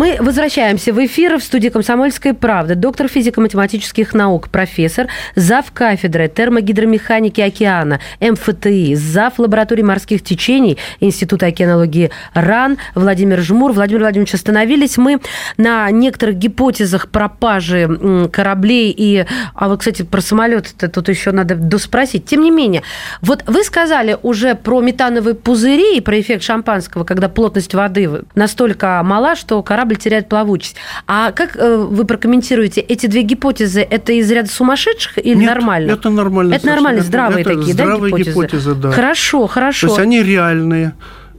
Мы 0.00 0.16
возвращаемся 0.18 0.94
в 0.94 1.04
эфир 1.04 1.38
в 1.38 1.44
студии 1.44 1.68
«Комсомольская 1.68 2.32
правда». 2.32 2.74
Доктор 2.74 3.06
физико-математических 3.06 4.14
наук, 4.14 4.48
профессор, 4.48 5.08
зав. 5.34 5.70
кафедры 5.72 6.26
термогидромеханики 6.26 7.42
океана 7.42 8.00
МФТИ, 8.18 8.94
зав. 8.94 9.38
лаборатории 9.38 9.82
морских 9.82 10.22
течений 10.22 10.78
Института 11.00 11.44
океанологии 11.44 12.10
РАН 12.32 12.78
Владимир 12.94 13.42
Жмур. 13.42 13.72
Владимир 13.72 14.00
Владимирович, 14.00 14.32
остановились 14.32 14.96
мы 14.96 15.20
на 15.58 15.90
некоторых 15.90 16.36
гипотезах 16.36 17.10
пропажи 17.10 18.30
кораблей 18.32 18.94
и... 18.96 19.26
А 19.54 19.68
вот, 19.68 19.80
кстати, 19.80 20.00
про 20.00 20.22
самолет 20.22 20.72
это 20.78 20.88
тут 20.88 21.10
еще 21.10 21.30
надо 21.30 21.56
доспросить. 21.56 22.24
Тем 22.24 22.40
не 22.40 22.50
менее, 22.50 22.84
вот 23.20 23.44
вы 23.46 23.62
сказали 23.64 24.16
уже 24.22 24.54
про 24.54 24.80
метановые 24.80 25.34
пузыри 25.34 25.98
и 25.98 26.00
про 26.00 26.18
эффект 26.18 26.42
шампанского, 26.42 27.04
когда 27.04 27.28
плотность 27.28 27.74
воды 27.74 28.22
настолько 28.34 29.02
мала, 29.04 29.36
что 29.36 29.62
корабль 29.62 29.89
корабль 29.90 29.96
теряет 29.96 30.28
плавучесть. 30.28 30.76
А 31.06 31.32
как 31.32 31.56
э, 31.56 31.76
вы 31.76 32.04
прокомментируете 32.04 32.80
эти 32.80 33.06
две 33.06 33.22
гипотезы? 33.22 33.80
Это 33.80 34.12
из 34.12 34.30
ряда 34.30 34.48
сумасшедших 34.48 35.18
или 35.18 35.34
Нет, 35.34 35.46
нормально? 35.46 35.92
это 35.92 36.10
нормально. 36.10 36.54
Это 36.54 36.66
нормально, 36.66 37.02
здравые 37.02 37.42
это 37.42 37.54
такие, 37.54 37.72
здравые 37.72 38.12
да, 38.12 38.18
гипотезы? 38.18 38.30
гипотезы, 38.30 38.74
да. 38.74 38.90
Хорошо, 38.92 39.46
хорошо. 39.46 39.86
То 39.86 39.92
есть 39.92 40.00
они 40.00 40.22
реальные. 40.22 40.92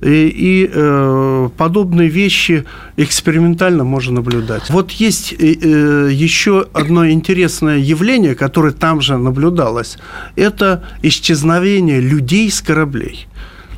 И, 0.03 0.29
и 0.29 0.71
э, 0.73 1.49
подобные 1.57 2.09
вещи 2.09 2.65
экспериментально 2.97 3.83
можно 3.83 4.15
наблюдать. 4.15 4.69
Вот 4.69 4.91
есть 4.91 5.33
э, 5.33 5.53
э 5.61 6.09
еще 6.11 6.65
одно 6.73 7.07
интересное 7.07 7.77
явление, 7.77 8.33
которое 8.33 8.73
там 8.73 9.01
же 9.01 9.17
наблюдалось. 9.17 9.97
Это 10.35 10.83
исчезновение 11.03 12.01
людей 12.01 12.49
с 12.49 12.61
кораблей. 12.61 13.27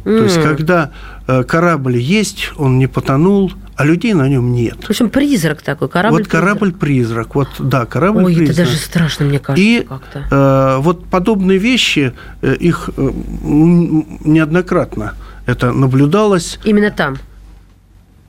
Mm. 0.06 0.18
То 0.18 0.24
есть, 0.24 0.42
когда 0.42 0.92
корабль 1.26 1.98
есть, 1.98 2.52
он 2.58 2.78
не 2.80 2.88
потонул, 2.88 3.52
а 3.76 3.86
людей 3.86 4.14
на 4.14 4.28
нем 4.28 4.54
нет. 4.54 4.84
В 4.84 4.90
общем, 4.90 5.10
призрак 5.10 5.62
такой, 5.62 5.90
корабль. 5.90 6.20
Вот 6.20 6.28
корабль-призрак, 6.28 7.36
вот 7.36 7.50
да, 7.60 7.86
корабль-призрак. 7.86 8.42
Ой, 8.42 8.50
это 8.50 8.56
даже 8.56 8.78
страшно, 8.78 9.26
мне 9.26 9.40
кажется, 9.40 9.64
И 9.64 9.82
как-то. 9.82 10.28
Э, 10.30 10.82
вот 10.82 11.06
подобные 11.06 11.58
вещи, 11.58 12.14
э, 12.42 12.56
их 12.56 12.90
э, 12.96 13.12
неоднократно 13.44 15.14
это 15.46 15.72
наблюдалось. 15.72 16.60
Именно 16.64 16.92
там? 16.92 17.18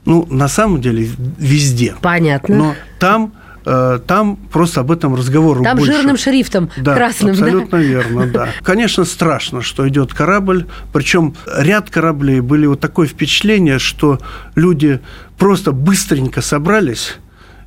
Ну, 0.06 0.26
на 0.30 0.48
самом 0.48 0.80
деле, 0.80 1.08
везде. 1.38 1.94
Понятно. 2.00 2.56
Но 2.56 2.74
там 2.98 3.32
Э, 3.34 3.43
там 3.64 4.36
просто 4.52 4.80
об 4.80 4.90
этом 4.90 5.14
разговор 5.14 5.62
там 5.62 5.78
больше. 5.78 5.92
жирным 5.92 6.16
шрифтом 6.16 6.70
да, 6.76 6.94
красным. 6.94 7.30
Абсолютно 7.30 7.78
да? 7.78 7.84
верно, 7.84 8.26
да. 8.26 8.48
Конечно, 8.62 9.04
страшно, 9.04 9.62
что 9.62 9.88
идет 9.88 10.12
корабль. 10.12 10.66
Причем 10.92 11.34
ряд 11.56 11.90
кораблей 11.90 12.40
были 12.40 12.66
вот 12.66 12.80
такое 12.80 13.06
впечатление, 13.06 13.78
что 13.78 14.18
люди 14.54 15.00
просто 15.38 15.72
быстренько 15.72 16.42
собрались, 16.42 17.16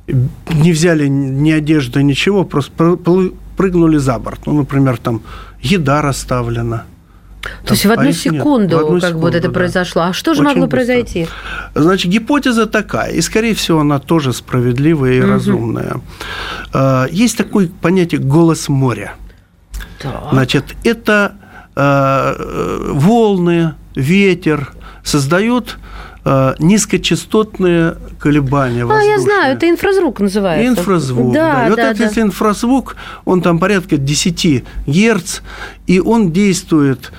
не 0.06 0.72
взяли 0.72 1.08
ни 1.08 1.50
одежды, 1.50 2.02
ничего, 2.02 2.44
просто 2.44 2.96
прыгнули 3.56 3.98
за 3.98 4.18
борт. 4.18 4.46
Ну, 4.46 4.54
например, 4.54 4.98
там 4.98 5.22
еда 5.60 6.00
расставлена– 6.02 6.84
то 7.64 7.74
есть 7.74 7.86
в 7.86 7.92
одну 7.92 8.12
секунду, 8.12 8.76
нет, 8.76 8.82
в 8.82 8.86
одну 8.86 9.00
как 9.00 9.08
секунду, 9.10 9.26
вот 9.26 9.34
это 9.34 9.48
да. 9.48 9.54
произошло. 9.54 10.02
А 10.02 10.12
что 10.12 10.34
же 10.34 10.40
Очень 10.40 10.48
могло 10.48 10.66
быстро. 10.66 10.76
произойти? 10.76 11.28
Значит, 11.74 12.10
гипотеза 12.10 12.66
такая, 12.66 13.12
и, 13.12 13.20
скорее 13.20 13.54
всего, 13.54 13.80
она 13.80 13.98
тоже 13.98 14.32
справедливая 14.32 15.14
и 15.14 15.20
угу. 15.20 15.30
разумная. 15.30 16.00
А, 16.72 17.06
есть 17.10 17.36
такое 17.36 17.68
понятие 17.80 18.20
«голос 18.20 18.68
моря». 18.68 19.14
Так. 20.00 20.28
Значит, 20.32 20.64
это 20.84 21.34
а, 21.76 22.34
волны, 22.92 23.74
ветер 23.94 24.72
создают 25.04 25.78
а, 26.24 26.54
низкочастотные 26.58 27.96
колебания 28.18 28.84
воздушные. 28.84 29.14
А, 29.14 29.18
я 29.18 29.22
знаю, 29.22 29.56
это 29.56 29.68
инфразвук 29.68 30.20
называется. 30.20 30.68
Инфразвук, 30.68 31.32
да. 31.32 31.54
да. 31.54 31.66
И 31.66 31.70
вот 31.70 31.76
да, 31.76 31.90
этот 31.90 32.14
да. 32.14 32.20
инфразвук, 32.20 32.96
он 33.24 33.40
там 33.42 33.58
порядка 33.58 33.96
10 33.96 34.64
Герц, 34.86 35.40
и 35.86 36.00
он 36.00 36.32
действует 36.32 37.12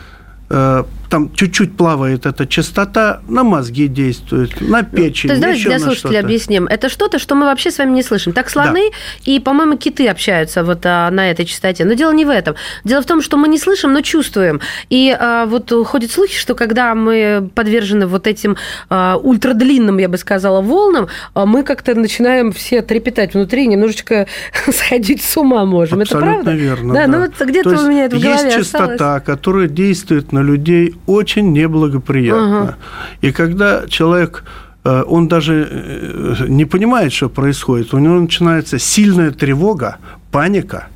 Э, 0.49 0.83
там 1.09 1.33
чуть-чуть 1.33 1.75
плавает 1.75 2.25
эта 2.25 2.45
частота, 2.45 3.21
на 3.27 3.43
мозги 3.43 3.87
действует, 3.87 4.61
на 4.61 4.83
печень. 4.83 5.29
То 5.29 5.33
есть 5.33 5.41
давайте 5.41 5.63
для 5.65 5.79
слушателей 5.79 6.19
объясним. 6.19 6.67
Это 6.67 6.87
что-то, 6.89 7.19
что 7.19 7.35
мы 7.35 7.45
вообще 7.45 7.71
с 7.71 7.79
вами 7.79 7.91
не 7.91 8.03
слышим. 8.03 8.31
Так 8.31 8.49
слоны 8.49 8.91
да. 8.91 9.31
и, 9.31 9.39
по-моему, 9.39 9.77
киты 9.77 10.07
общаются 10.07 10.63
вот 10.63 10.81
а, 10.85 11.09
на 11.09 11.31
этой 11.31 11.45
частоте. 11.45 11.83
Но 11.85 11.93
дело 11.93 12.11
не 12.11 12.25
в 12.25 12.29
этом. 12.29 12.55
Дело 12.83 13.01
в 13.01 13.05
том, 13.05 13.21
что 13.21 13.37
мы 13.37 13.47
не 13.47 13.57
слышим, 13.57 13.91
но 13.91 14.01
чувствуем. 14.01 14.61
И 14.89 15.15
а, 15.19 15.45
вот 15.47 15.71
ходят 15.87 16.11
слухи, 16.11 16.37
что 16.37 16.53
когда 16.53 16.93
мы 16.93 17.49
подвержены 17.55 18.05
вот 18.05 18.27
этим 18.27 18.55
а, 18.89 19.17
ультрадлинным, 19.17 19.97
я 19.97 20.09
бы 20.09 20.17
сказала, 20.17 20.61
волнам, 20.61 21.07
а, 21.33 21.45
мы 21.45 21.63
как-то 21.63 21.95
начинаем 21.95 22.51
все 22.51 22.81
трепетать 22.81 23.33
внутри, 23.33 23.65
немножечко 23.67 24.27
сходить 24.71 25.23
с 25.23 25.35
ума 25.37 25.65
можем. 25.65 26.01
Абсолютно 26.01 26.29
это 26.29 26.43
правда? 26.43 26.51
верно. 26.51 26.93
Да, 26.93 27.07
да. 27.07 27.07
ну 27.07 27.19
вот 27.21 27.49
где-то 27.49 27.69
у 27.69 27.87
меня 27.89 28.05
это 28.05 28.17
в 28.17 28.21
голове 28.21 28.43
есть 28.43 28.57
частота, 28.57 28.93
осталось. 28.93 29.23
которая 29.23 29.67
действует 29.67 30.31
на 30.31 30.43
людей 30.43 30.95
очень 31.09 31.51
неблагоприятно. 31.51 32.61
Ага. 32.61 32.75
И 33.21 33.31
когда 33.31 33.87
человек 33.87 34.43
э, 34.83 35.03
он 35.07 35.27
даже 35.27 35.67
э, 35.69 36.45
не 36.47 36.65
понимает, 36.65 37.11
что 37.11 37.29
происходит. 37.29 37.93
У 37.93 37.99
него 37.99 38.19
начинается 38.19 38.79
сильная 38.79 39.31
тревога, 39.31 39.97
паника, 40.31 40.87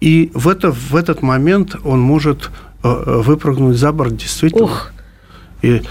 и 0.00 0.30
в, 0.34 0.48
это, 0.48 0.72
в 0.72 0.96
этот 0.96 1.22
момент 1.22 1.76
он 1.84 2.00
может 2.00 2.50
э, 2.82 3.22
выпрыгнуть 3.22 3.76
за 3.76 3.92
борт 3.92 4.16
действительно. 4.16 4.64
Ух. 4.64 4.92
И 5.62 5.82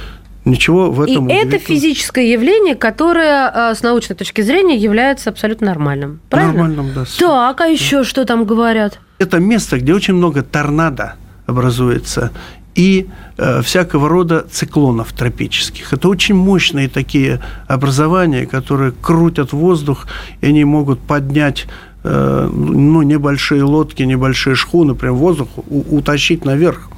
ничего 0.45 0.91
в 0.91 1.01
этом... 1.01 1.29
И 1.29 1.33
это 1.33 1.57
физическое 1.57 2.31
явление, 2.31 2.75
которое 2.75 3.73
с 3.73 3.81
научной 3.81 4.15
точки 4.15 4.41
зрения 4.41 4.77
является 4.77 5.29
абсолютно 5.29 5.67
нормальным. 5.67 6.19
Правильно? 6.29 6.67
Нормальным, 6.67 6.93
да. 6.93 7.05
Так, 7.17 7.61
а 7.61 7.65
еще 7.65 7.99
да. 7.99 8.03
что 8.03 8.25
там 8.25 8.45
говорят? 8.45 8.99
Это 9.19 9.39
место, 9.39 9.79
где 9.79 9.93
очень 9.93 10.13
много 10.15 10.43
торнадо 10.43 11.15
образуется 11.47 12.31
и 12.75 13.07
э, 13.37 13.61
всякого 13.61 14.09
рода 14.09 14.45
циклонов 14.51 15.13
тропических. 15.13 15.93
Это 15.93 16.09
очень 16.09 16.35
мощные 16.35 16.89
такие 16.89 17.39
образования, 17.67 18.45
которые 18.45 18.91
крутят 18.91 19.53
воздух, 19.53 20.07
и 20.41 20.47
они 20.47 20.65
могут 20.65 20.99
поднять 20.99 21.67
э, 22.03 22.49
ну, 22.51 23.01
небольшие 23.03 23.63
лодки, 23.63 24.03
небольшие 24.03 24.55
шхуны, 24.55 24.95
прям 24.95 25.15
воздух 25.15 25.49
у, 25.69 25.97
утащить 25.97 26.45
наверх. 26.45 26.89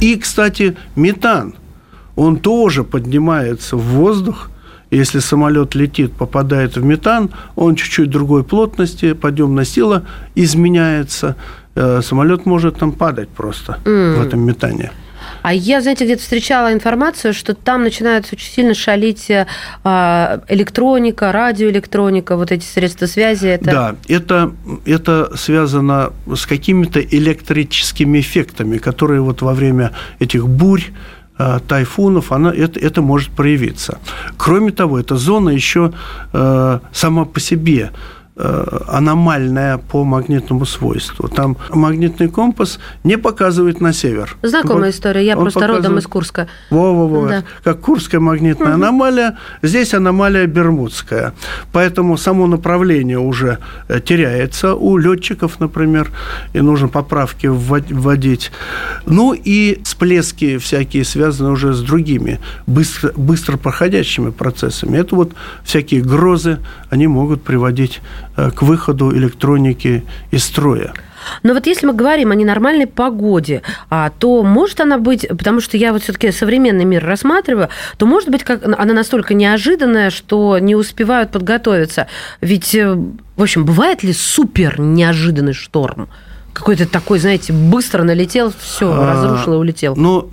И, 0.00 0.16
кстати, 0.16 0.76
метан, 0.96 1.54
он 2.16 2.36
тоже 2.36 2.84
поднимается 2.84 3.76
в 3.76 3.82
воздух, 3.82 4.50
Если 4.90 5.20
самолет 5.20 5.74
летит, 5.74 6.12
попадает 6.12 6.76
в 6.76 6.84
метан, 6.84 7.30
он 7.56 7.74
чуть-чуть 7.74 8.08
другой 8.08 8.42
плотности, 8.42 9.12
подъемная 9.12 9.66
сила 9.66 10.02
изменяется, 10.34 11.36
э, 11.74 12.00
самолет 12.02 12.46
может 12.46 12.78
там 12.78 12.92
падать 12.92 13.28
просто 13.28 13.78
mm. 13.84 14.16
в 14.16 14.26
этом 14.26 14.40
метане. 14.40 14.90
А 15.48 15.52
я, 15.54 15.80
знаете, 15.80 16.04
где-то 16.04 16.20
встречала 16.20 16.74
информацию, 16.74 17.32
что 17.32 17.54
там 17.54 17.82
начинает 17.82 18.30
очень 18.30 18.52
сильно 18.52 18.74
шалить 18.74 19.30
э, 19.30 19.46
электроника, 19.82 21.32
радиоэлектроника, 21.32 22.36
вот 22.36 22.52
эти 22.52 22.66
средства 22.66 23.06
связи. 23.06 23.46
Это... 23.46 23.64
Да, 23.64 23.96
это, 24.08 24.52
это 24.84 25.34
связано 25.38 26.12
с 26.34 26.44
какими-то 26.44 27.00
электрическими 27.00 28.20
эффектами, 28.20 28.76
которые 28.76 29.22
вот 29.22 29.40
во 29.40 29.54
время 29.54 29.92
этих 30.18 30.46
бурь 30.46 30.84
э, 31.38 31.60
тайфунов, 31.66 32.30
она, 32.30 32.52
это, 32.54 32.78
это 32.78 33.00
может 33.00 33.30
проявиться. 33.30 33.96
Кроме 34.36 34.70
того, 34.70 35.00
эта 35.00 35.16
зона 35.16 35.48
еще 35.48 35.94
э, 36.34 36.78
сама 36.92 37.24
по 37.24 37.40
себе 37.40 37.92
аномальная 38.38 39.78
по 39.78 40.04
магнитному 40.04 40.64
свойству. 40.64 41.28
Там 41.28 41.56
магнитный 41.70 42.28
компас 42.28 42.78
не 43.02 43.18
показывает 43.18 43.80
на 43.80 43.92
север. 43.92 44.36
Знакомая 44.42 44.90
история. 44.90 45.26
Я 45.26 45.36
просто 45.36 45.66
родом 45.66 45.98
из 45.98 46.06
Курска. 46.06 46.46
Во-во-во. 46.70 47.28
Да. 47.28 47.44
Как 47.64 47.80
Курская 47.80 48.20
магнитная 48.20 48.68
угу. 48.68 48.74
аномалия, 48.74 49.38
здесь 49.62 49.92
аномалия 49.94 50.46
Бермудская. 50.46 51.34
Поэтому 51.72 52.16
само 52.16 52.46
направление 52.46 53.18
уже 53.18 53.58
э, 53.88 54.00
теряется 54.00 54.74
у 54.74 54.96
летчиков, 54.96 55.58
например, 55.58 56.10
и 56.52 56.60
нужно 56.60 56.88
поправки 56.88 57.48
вводить. 57.48 58.52
Ну 59.06 59.32
и 59.32 59.80
всплески 59.82 60.58
всякие 60.58 61.04
связаны 61.04 61.50
уже 61.50 61.72
с 61.72 61.80
другими 61.80 62.38
быстро, 62.66 63.12
быстро 63.16 63.56
проходящими 63.56 64.30
процессами. 64.30 64.96
Это 64.98 65.16
вот 65.16 65.32
всякие 65.64 66.02
грозы, 66.02 66.58
они 66.90 67.08
могут 67.08 67.42
приводить 67.42 68.00
Э, 68.27 68.27
к 68.54 68.62
выходу 68.62 69.14
электроники 69.16 70.04
из 70.30 70.44
строя. 70.44 70.92
Но 71.42 71.54
вот 71.54 71.66
если 71.66 71.86
мы 71.86 71.92
говорим 71.92 72.30
о 72.30 72.34
ненормальной 72.34 72.86
погоде, 72.86 73.62
а, 73.90 74.10
то 74.10 74.42
может 74.42 74.80
она 74.80 74.98
быть, 74.98 75.26
потому 75.28 75.60
что 75.60 75.76
я 75.76 75.92
вот 75.92 76.02
все-таки 76.02 76.30
современный 76.32 76.84
мир 76.84 77.04
рассматриваю, 77.04 77.68
то 77.96 78.06
может 78.06 78.28
быть 78.28 78.44
как 78.44 78.64
она 78.64 78.94
настолько 78.94 79.34
неожиданная, 79.34 80.10
что 80.10 80.58
не 80.58 80.74
успевают 80.74 81.30
подготовиться. 81.30 82.06
Ведь, 82.40 82.74
э, 82.74 82.94
в 83.36 83.42
общем, 83.42 83.64
бывает 83.64 84.02
ли 84.02 84.12
супер 84.12 84.80
неожиданный 84.80 85.52
шторм? 85.52 86.08
Какой-то 86.52 86.88
такой, 86.88 87.18
знаете, 87.18 87.52
быстро 87.52 88.02
налетел, 88.02 88.52
все, 88.58 88.92
а, 88.92 89.12
разрушил 89.12 89.54
и 89.54 89.56
улетел. 89.56 89.94
Ну, 89.96 90.30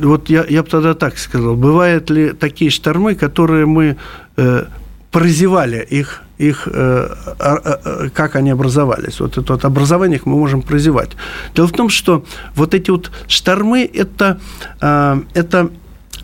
вот 0.00 0.30
я, 0.30 0.44
я 0.48 0.62
бы 0.62 0.68
тогда 0.68 0.94
так 0.94 1.18
сказал. 1.18 1.54
Бывают 1.54 2.08
ли 2.08 2.32
такие 2.32 2.70
штормы, 2.70 3.14
которые 3.14 3.66
мы 3.66 3.96
э, 4.36 4.64
прозевали 5.10 5.86
их, 5.90 6.23
их 6.38 6.68
э, 6.70 7.14
э, 7.38 8.08
как 8.12 8.36
они 8.36 8.50
образовались. 8.50 9.20
Вот 9.20 9.38
это 9.38 9.52
вот 9.52 9.64
образование 9.64 10.18
их 10.18 10.26
мы 10.26 10.36
можем 10.36 10.62
прозевать. 10.62 11.10
Дело 11.54 11.68
в 11.68 11.72
том, 11.72 11.88
что 11.88 12.24
вот 12.54 12.74
эти 12.74 12.90
вот 12.90 13.10
штормы 13.28 13.88
это, 13.92 14.40
э, 14.80 15.20
это 15.34 15.70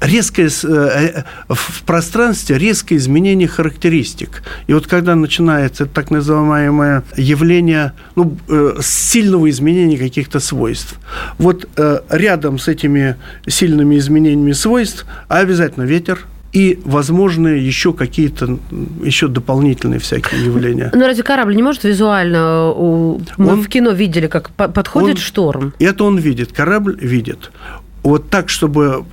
резкое 0.01 0.49
в 0.49 1.83
пространстве 1.85 2.57
резкое 2.57 2.97
изменение 2.97 3.47
характеристик. 3.47 4.43
И 4.67 4.73
вот 4.73 4.87
когда 4.87 5.15
начинается 5.15 5.85
так 5.85 6.11
называемое 6.11 7.05
явление 7.19 7.93
ну, 8.17 8.35
сильного 8.81 9.51
изменения 9.51 9.99
каких-то 9.99 10.41
свойств, 10.41 10.99
вот 11.37 11.69
рядом 12.09 12.59
с 12.59 12.69
этими 12.69 13.17
сильными 13.47 13.99
изменениями 13.99 14.53
свойств 14.53 15.05
обязательно 15.29 15.83
ветер, 15.83 16.27
и 16.53 16.81
возможные 16.85 17.65
еще 17.65 17.93
какие-то 17.93 18.59
еще 19.03 19.29
дополнительные 19.29 20.01
всякие 20.01 20.45
явления. 20.47 20.91
Но 20.93 21.07
разве 21.07 21.23
корабль 21.23 21.55
не 21.55 21.63
может 21.63 21.85
визуально? 21.85 22.73
Мы 22.77 23.53
он, 23.53 23.63
в 23.63 23.69
кино 23.69 23.91
видели, 23.91 24.27
как 24.27 24.51
подходит 24.51 25.17
он, 25.17 25.23
шторм. 25.23 25.75
Это 25.79 26.05
он 26.05 26.19
видит, 26.19 26.53
корабль 26.53 26.99
видит. 27.01 27.51
Вот 28.03 28.31
так, 28.31 28.49
чтобы 28.49 29.05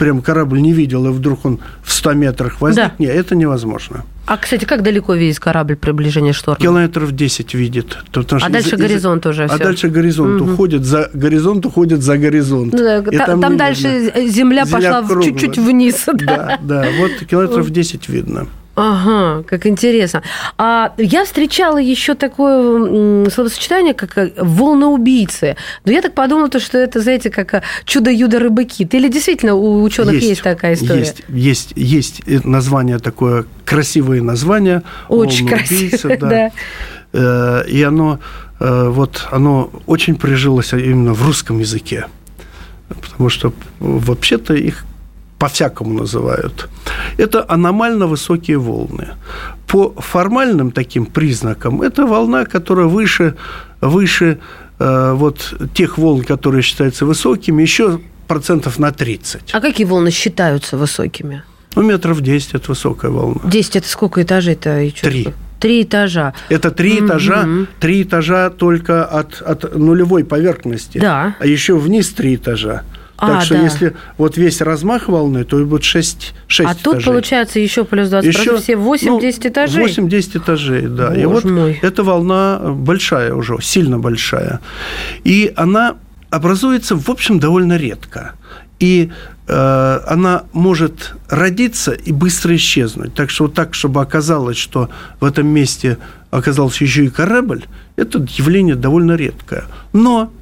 прям 0.00 0.22
корабль 0.22 0.62
не 0.62 0.72
видел, 0.72 1.06
и 1.06 1.10
вдруг 1.10 1.44
он 1.44 1.60
в 1.82 1.92
100 1.92 2.14
метрах 2.14 2.62
возник, 2.62 2.84
да. 2.84 2.92
нет, 2.98 3.14
это 3.14 3.36
невозможно. 3.36 4.06
А, 4.24 4.38
кстати, 4.38 4.64
как 4.64 4.82
далеко 4.82 5.12
видит 5.12 5.38
корабль 5.38 5.76
приближение 5.76 6.32
шторма? 6.32 6.58
Километров 6.58 7.12
10 7.12 7.52
видит. 7.52 7.98
а 8.14 8.48
дальше 8.48 8.76
из, 8.76 8.80
горизонт 8.80 9.26
уже 9.26 9.44
А 9.44 9.48
все. 9.48 9.58
дальше 9.58 9.88
горизонт 9.88 10.40
угу. 10.40 10.52
уходит, 10.52 10.86
за 10.86 11.10
горизонт 11.12 11.66
уходит 11.66 12.00
за 12.02 12.16
горизонт. 12.16 12.72
Ну, 12.72 12.78
да, 12.78 13.02
та, 13.02 13.26
там, 13.26 13.40
там 13.42 13.56
дальше 13.58 14.10
земля, 14.26 14.64
земля 14.64 15.02
пошла 15.02 15.22
чуть-чуть 15.22 15.58
вниз. 15.58 16.06
Да, 16.14 16.58
да, 16.62 16.86
вот 16.98 17.28
километров 17.28 17.68
10 17.68 18.08
видно. 18.08 18.46
Ага, 18.80 19.42
как 19.42 19.66
интересно. 19.66 20.22
А 20.56 20.94
я 20.96 21.24
встречала 21.24 21.78
еще 21.78 22.14
такое 22.14 23.28
словосочетание, 23.30 23.92
как 23.92 24.16
э, 24.16 24.32
волноубийцы. 24.36 25.56
Но 25.84 25.92
я 25.92 26.00
так 26.00 26.14
подумала, 26.14 26.48
что 26.58 26.78
это, 26.78 27.00
знаете, 27.00 27.30
как 27.30 27.54
э, 27.54 27.62
чудо-юдо-рыбаки. 27.84 28.88
Или 28.90 29.08
действительно 29.08 29.54
у 29.54 29.82
ученых 29.82 30.14
есть, 30.14 30.28
есть 30.28 30.42
такая 30.42 30.74
история? 30.74 31.00
Есть, 31.00 31.24
есть, 31.28 32.22
есть 32.26 32.44
название 32.44 32.98
такое, 32.98 33.44
красивое 33.64 34.22
название. 34.22 34.82
Очень 35.08 35.46
красивое, 35.46 36.16
да. 36.18 36.28
да. 36.28 36.50
Э, 37.12 37.64
и 37.68 37.82
оно, 37.82 38.18
вот, 38.58 39.28
оно 39.30 39.70
очень 39.86 40.16
прижилось 40.16 40.72
именно 40.72 41.12
в 41.12 41.26
русском 41.26 41.58
языке. 41.58 42.06
Потому 42.88 43.28
что 43.28 43.52
вообще-то 43.78 44.54
их 44.54 44.84
по-всякому 45.40 46.00
называют, 46.00 46.68
это 47.18 47.44
аномально 47.48 48.06
высокие 48.06 48.58
волны. 48.58 49.08
По 49.66 49.94
формальным 49.98 50.70
таким 50.70 51.06
признакам, 51.06 51.82
это 51.82 52.06
волна, 52.06 52.44
которая 52.44 52.86
выше, 52.86 53.34
выше 53.80 54.38
э, 54.78 55.12
вот 55.16 55.54
тех 55.72 55.98
волн, 55.98 56.24
которые 56.24 56.62
считаются 56.62 57.06
высокими, 57.06 57.62
еще 57.62 58.00
процентов 58.28 58.78
на 58.78 58.92
30. 58.92 59.54
А 59.54 59.60
какие 59.60 59.86
волны 59.86 60.10
считаются 60.10 60.76
высокими? 60.76 61.42
Ну, 61.74 61.82
метров 61.82 62.20
10– 62.20 62.50
это 62.54 62.68
высокая 62.68 63.10
волна. 63.10 63.40
10– 63.44 63.76
это 63.76 63.88
сколько 63.88 64.20
этажей-то? 64.20 64.90
Три. 65.00 65.28
Три 65.58 65.82
этажа. 65.82 66.32
Это 66.50 66.70
три 66.70 66.98
mm-hmm. 66.98 67.06
этажа, 67.06 67.48
три 67.80 68.02
этажа 68.02 68.50
только 68.50 69.04
от, 69.04 69.42
от 69.42 69.76
нулевой 69.76 70.24
поверхности. 70.24 70.98
Да. 70.98 71.34
А 71.38 71.46
еще 71.46 71.76
вниз 71.76 72.08
три 72.10 72.36
этажа. 72.36 72.82
Так 73.20 73.30
а, 73.30 73.40
что 73.42 73.54
да. 73.54 73.62
если 73.62 73.96
вот 74.16 74.38
весь 74.38 74.62
размах 74.62 75.08
волны, 75.08 75.44
то 75.44 75.62
будет 75.66 75.84
6, 75.84 76.34
6 76.46 76.60
А 76.68 76.72
этажей. 76.72 76.82
тут 76.82 77.04
получается 77.04 77.60
еще 77.60 77.84
плюс 77.84 78.08
20%, 78.08 78.26
еще, 78.26 78.56
все 78.56 78.72
8-10 78.72 79.06
ну, 79.06 79.20
этажей? 79.20 79.86
8-10 79.86 80.38
этажей, 80.38 80.82
да. 80.88 81.08
Боже 81.08 81.20
и 81.20 81.24
вот 81.26 81.44
мой. 81.44 81.78
эта 81.82 82.02
волна 82.02 82.58
большая 82.58 83.34
уже, 83.34 83.58
сильно 83.60 83.98
большая. 83.98 84.60
И 85.22 85.52
она 85.54 85.96
образуется, 86.30 86.96
в 86.96 87.10
общем, 87.10 87.38
довольно 87.38 87.76
редко. 87.76 88.32
И 88.78 89.10
э, 89.46 90.00
она 90.06 90.44
может 90.54 91.14
родиться 91.28 91.92
и 91.92 92.12
быстро 92.12 92.56
исчезнуть. 92.56 93.12
Так 93.12 93.28
что 93.28 93.44
вот 93.44 93.54
так, 93.54 93.74
чтобы 93.74 94.00
оказалось, 94.00 94.56
что 94.56 94.88
в 95.20 95.26
этом 95.26 95.46
месте 95.46 95.98
оказался 96.30 96.84
еще 96.84 97.04
и 97.04 97.08
корабль, 97.10 97.64
это 97.96 98.26
явление 98.38 98.76
довольно 98.76 99.16
редкое. 99.16 99.64
Но 99.92 100.32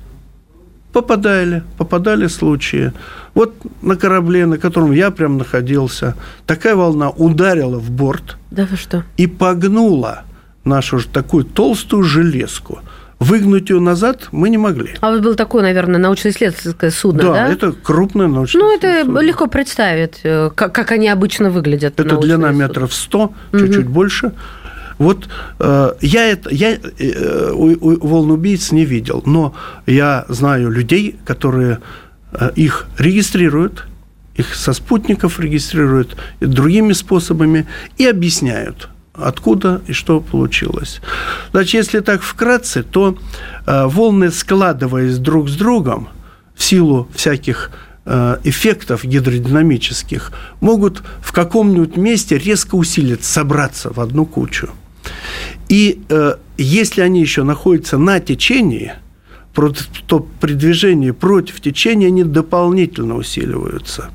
Попадали, 0.99 1.63
попадали 1.77 2.27
случаи. 2.27 2.93
Вот 3.35 3.55
на 3.83 3.95
корабле, 3.95 4.47
на 4.47 4.59
котором 4.59 4.91
я 4.91 5.13
прям 5.13 5.39
находился, 5.39 6.17
такая 6.45 6.75
волна 6.75 7.11
ударила 7.11 7.79
в 7.79 7.89
борт. 7.89 8.37
Да 8.51 8.67
вы 8.69 8.77
что? 8.77 9.05
И 9.17 9.29
погнула 9.29 10.25
нашу 10.65 11.01
такую 11.09 11.45
толстую 11.45 12.03
железку. 12.03 12.81
Выгнуть 13.21 13.71
ее 13.71 13.79
назад 13.79 14.29
мы 14.33 14.49
не 14.49 14.59
могли. 14.59 14.97
А 15.01 15.13
вот 15.13 15.23
было 15.23 15.37
такое, 15.37 15.63
наверное, 15.63 16.01
научно-исследовательское 16.01 16.91
судно, 16.91 17.23
да? 17.23 17.33
Да, 17.33 17.49
это 17.49 17.73
крупное 17.73 18.27
научное 18.27 18.61
Ну, 18.61 18.77
это 18.77 19.05
судно. 19.05 19.21
легко 19.21 19.47
представить, 19.47 20.21
э, 20.25 20.51
как, 20.53 20.75
как 20.75 20.91
они 20.91 21.09
обычно 21.09 21.51
выглядят. 21.51 22.01
Это 22.01 22.17
длина 22.17 22.51
метров 22.51 22.93
100, 22.93 23.33
чуть-чуть 23.53 23.87
угу. 23.87 23.93
больше. 23.93 24.33
Вот 24.99 25.29
э, 25.61 25.93
я, 26.01 26.27
это, 26.27 26.51
я 26.51 26.77
э, 26.77 27.53
у, 27.55 27.67
у 27.73 28.07
волн-убийц 28.07 28.73
не 28.73 28.85
видел, 28.85 29.23
но 29.25 29.55
я 29.87 30.25
знаю 30.29 30.71
людей, 30.71 31.17
которые 31.25 31.79
э, 32.33 32.51
их 32.57 32.87
регистрируют, 32.99 33.87
их 34.35 34.55
со 34.55 34.73
спутников 34.73 35.41
регистрируют 35.41 36.17
другими 36.41 36.93
способами 36.93 37.67
и 37.97 38.07
объясняют, 38.07 38.89
откуда 39.15 39.83
и 39.87 39.93
что 39.93 40.21
получилось. 40.21 41.01
Значит, 41.53 41.75
если 41.75 42.01
так 42.01 42.23
вкратце, 42.23 42.83
то 42.83 43.17
э, 43.67 43.87
волны, 43.87 44.31
складываясь 44.31 45.19
друг 45.19 45.49
с 45.49 45.57
другом, 45.57 46.09
в 46.57 46.65
силу 46.65 47.09
всяких 47.15 47.71
э, 48.05 48.39
эффектов 48.43 49.05
гидродинамических, 49.05 50.33
могут 50.61 51.03
в 51.21 51.33
каком-нибудь 51.33 51.97
месте 51.97 52.37
резко 52.37 52.75
усилиться, 52.75 53.33
собраться 53.33 53.93
в 53.93 54.01
одну 54.01 54.27
кучу. 54.27 54.71
И 55.69 56.03
э, 56.09 56.35
если 56.57 57.03
они 57.03 57.21
еще 57.21 57.43
находятся 57.43 57.99
на 57.99 58.21
течении, 58.21 58.93
то 60.07 60.27
при 60.41 60.53
движении 60.55 61.11
против 61.11 61.61
течения 61.61 62.07
они 62.07 62.25
дополнительно 62.25 63.17
усиливаются. 63.17 64.11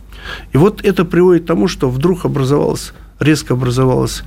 И 0.53 0.58
вот 0.58 0.84
это 0.86 1.03
приводит 1.03 1.43
к 1.43 1.47
тому, 1.47 1.67
что 1.67 1.89
вдруг 1.89 2.25
образовалась 2.25 2.93
резко 3.23 3.53
образовалась 3.53 4.23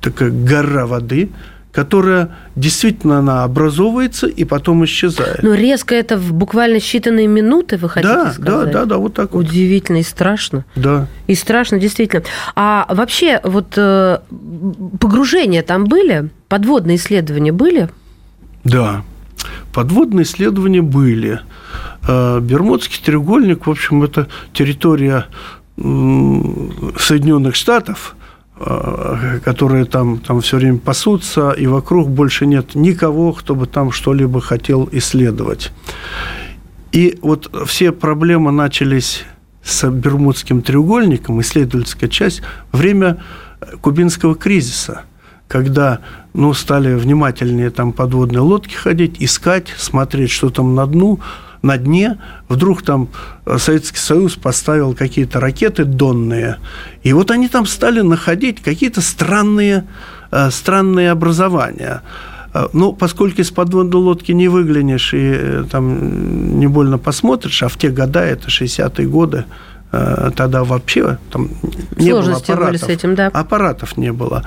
такая 0.00 0.30
гора 0.30 0.86
воды, 0.86 1.30
которая 1.72 2.30
действительно 2.56 3.18
она 3.18 3.44
образовывается 3.44 4.26
и 4.26 4.44
потом 4.44 4.84
исчезает. 4.84 5.42
Но 5.42 5.54
резко 5.54 5.94
это 5.94 6.16
в 6.16 6.32
буквально 6.32 6.76
считанные 6.76 7.26
минуты, 7.26 7.76
вы 7.76 7.88
хотите 7.88 8.12
да, 8.12 8.32
сказать? 8.32 8.44
Да, 8.44 8.80
да, 8.80 8.84
да, 8.86 8.98
вот 8.98 9.14
так 9.14 9.32
вот. 9.32 9.46
Удивительно 9.46 9.98
и 9.98 10.02
страшно. 10.02 10.64
Да. 10.74 11.06
И 11.28 11.34
страшно, 11.34 11.78
действительно. 11.78 12.24
А 12.56 12.86
вообще 12.88 13.40
вот 13.44 13.74
э, 13.76 14.18
погружения 14.98 15.62
там 15.62 15.84
были? 15.84 16.30
Подводные 16.48 16.96
исследования 16.96 17.52
были? 17.52 17.88
Да, 18.64 19.04
подводные 19.72 20.24
исследования 20.24 20.82
были. 20.82 21.40
Э, 22.06 22.40
Бермудский 22.40 23.00
треугольник, 23.04 23.66
в 23.66 23.70
общем, 23.70 24.02
это 24.02 24.26
территория 24.52 25.26
Соединенных 25.76 27.54
Штатов– 27.54 28.16
которые 28.60 29.86
там, 29.86 30.18
там 30.18 30.42
все 30.42 30.58
время 30.58 30.78
пасутся, 30.78 31.52
и 31.52 31.66
вокруг 31.66 32.10
больше 32.10 32.44
нет 32.44 32.74
никого, 32.74 33.32
кто 33.32 33.54
бы 33.54 33.66
там 33.66 33.90
что-либо 33.90 34.40
хотел 34.40 34.88
исследовать. 34.92 35.72
И 36.92 37.18
вот 37.22 37.50
все 37.66 37.92
проблемы 37.92 38.52
начались 38.52 39.24
с 39.62 39.88
Бермудским 39.88 40.60
треугольником, 40.60 41.40
исследовательская 41.40 42.10
часть, 42.10 42.42
время 42.72 43.22
кубинского 43.80 44.34
кризиса, 44.34 45.02
когда 45.48 46.00
ну, 46.34 46.52
стали 46.52 46.94
внимательнее 46.94 47.70
там 47.70 47.92
подводные 47.92 48.40
лодки 48.40 48.74
ходить, 48.74 49.16
искать, 49.20 49.68
смотреть, 49.76 50.30
что 50.30 50.50
там 50.50 50.74
на 50.74 50.86
дну, 50.86 51.20
на 51.62 51.76
дне, 51.76 52.18
вдруг 52.48 52.82
там 52.82 53.08
э, 53.46 53.58
Советский 53.58 53.98
Союз 53.98 54.36
поставил 54.36 54.94
какие-то 54.94 55.40
ракеты 55.40 55.84
донные, 55.84 56.56
и 57.02 57.12
вот 57.12 57.30
они 57.30 57.48
там 57.48 57.66
стали 57.66 58.00
находить 58.00 58.62
какие-то 58.62 59.00
странные, 59.00 59.84
э, 60.30 60.50
странные 60.50 61.10
образования. 61.10 62.02
Э, 62.54 62.68
ну, 62.72 62.92
поскольку 62.92 63.42
из 63.42 63.50
подводной 63.50 64.00
лодки 64.00 64.32
не 64.32 64.48
выглянешь 64.48 65.12
и 65.12 65.64
там 65.70 66.58
не 66.58 66.66
больно 66.66 66.98
посмотришь, 66.98 67.62
а 67.62 67.68
в 67.68 67.76
те 67.76 67.90
года, 67.90 68.20
это 68.20 68.48
60-е 68.48 69.06
годы, 69.06 69.44
тогда 70.36 70.62
вообще 70.62 71.18
там 71.32 71.48
не 71.96 72.12
было 72.12 72.36
аппаратов, 72.36 72.80
с 72.80 72.84
этим, 72.84 73.16
да. 73.16 73.26
аппаратов 73.26 73.96
не 73.96 74.12
было, 74.12 74.44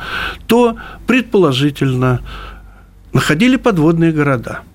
то 0.48 0.78
предположительно 1.06 2.22
находили 3.12 3.58
подводные 3.58 4.14
города– 4.14 4.60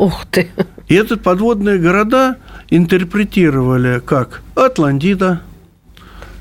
Ух 0.00 0.24
ты! 0.30 0.50
И 0.90 0.94
эти 0.94 1.14
подводные 1.14 1.78
города 1.78 2.36
интерпретировали 2.68 4.02
как 4.04 4.42
Атлантида. 4.56 5.40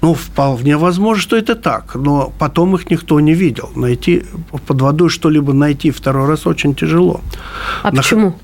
Ну, 0.02 0.16
вполне 0.16 0.76
возможно, 0.76 1.22
что 1.22 1.36
это 1.36 1.56
так, 1.56 1.94
но 1.94 2.34
потом 2.40 2.76
их 2.76 2.90
никто 2.90 3.20
не 3.20 3.36
видел. 3.36 3.70
Найти 3.76 4.26
под 4.66 4.82
водой 4.82 5.10
что-либо 5.10 5.54
найти 5.54 5.92
второй 5.92 6.28
раз 6.28 6.48
очень 6.48 6.74
тяжело. 6.74 7.22
А 7.84 7.92
На... 7.92 7.98
почему? 7.98 8.36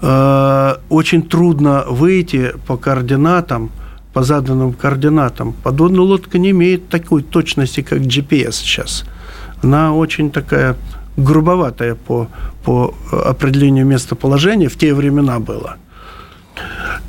Э, 0.00 0.76
очень 0.88 1.22
трудно 1.22 1.84
выйти 1.86 2.54
по 2.66 2.78
координатам, 2.78 3.70
по 4.14 4.22
заданным 4.22 4.72
координатам. 4.72 5.52
Подводная 5.52 6.00
лодка 6.00 6.38
не 6.38 6.52
имеет 6.52 6.88
такой 6.88 7.22
точности, 7.22 7.82
как 7.82 7.98
GPS 7.98 8.52
сейчас. 8.52 9.04
Она 9.62 9.92
очень 9.92 10.30
такая 10.30 10.74
грубоватое 11.18 11.96
по, 11.96 12.28
по 12.64 12.94
определению 13.10 13.86
местоположения 13.86 14.68
в 14.68 14.76
те 14.76 14.94
времена 14.94 15.40
было. 15.40 15.76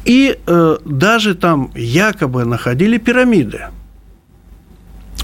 И 0.05 0.37
э, 0.45 0.77
даже 0.85 1.35
там 1.35 1.71
якобы 1.75 2.45
находили 2.45 2.97
пирамиды. 2.97 3.67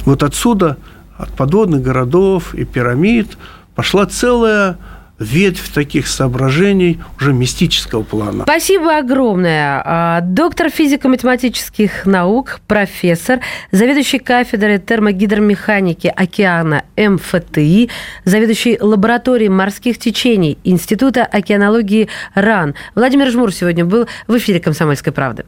Вот 0.06 0.24
отсюда, 0.24 0.78
от 1.18 1.30
подводных 1.32 1.82
городов 1.82 2.54
и 2.56 2.63
пирамид, 2.63 3.38
пошла 3.76 4.06
целая 4.06 4.78
ветвь 5.19 5.69
таких 5.69 6.08
соображений 6.08 6.99
уже 7.19 7.34
мистического 7.34 8.03
плана. 8.03 8.43
Спасибо 8.43 8.97
огромное. 8.97 9.82
А, 9.86 10.21
доктор 10.21 10.69
физико-математических 10.69 12.05
наук, 12.05 12.62
профессор, 12.67 13.41
заведующий 13.71 14.19
кафедрой 14.19 14.79
термогидромеханики 14.79 16.08
океана 16.08 16.84
МФТИ, 16.97 17.89
заведующий 18.23 18.77
лабораторией 18.79 19.49
морских 19.49 19.97
течений 19.97 20.58
Института 20.63 21.25
океанологии 21.25 22.08
РАН. 22.36 22.75
Владимир 22.95 23.29
Жмур 23.29 23.53
сегодня 23.53 23.86
был 23.86 24.08
в 24.27 24.38
эфире 24.38 24.60
«Комсомольской 24.60 25.13
правды». 25.13 25.45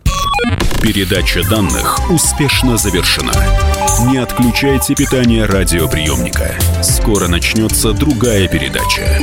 Передача 0.81 1.47
данных 1.47 2.10
успешно 2.10 2.75
завершена. 2.77 3.31
Не 4.10 4.17
отключайте 4.17 4.95
питание 4.95 5.45
радиоприемника. 5.45 6.55
Скоро 6.81 7.27
начнется 7.27 7.93
другая 7.93 8.47
передача. 8.47 9.19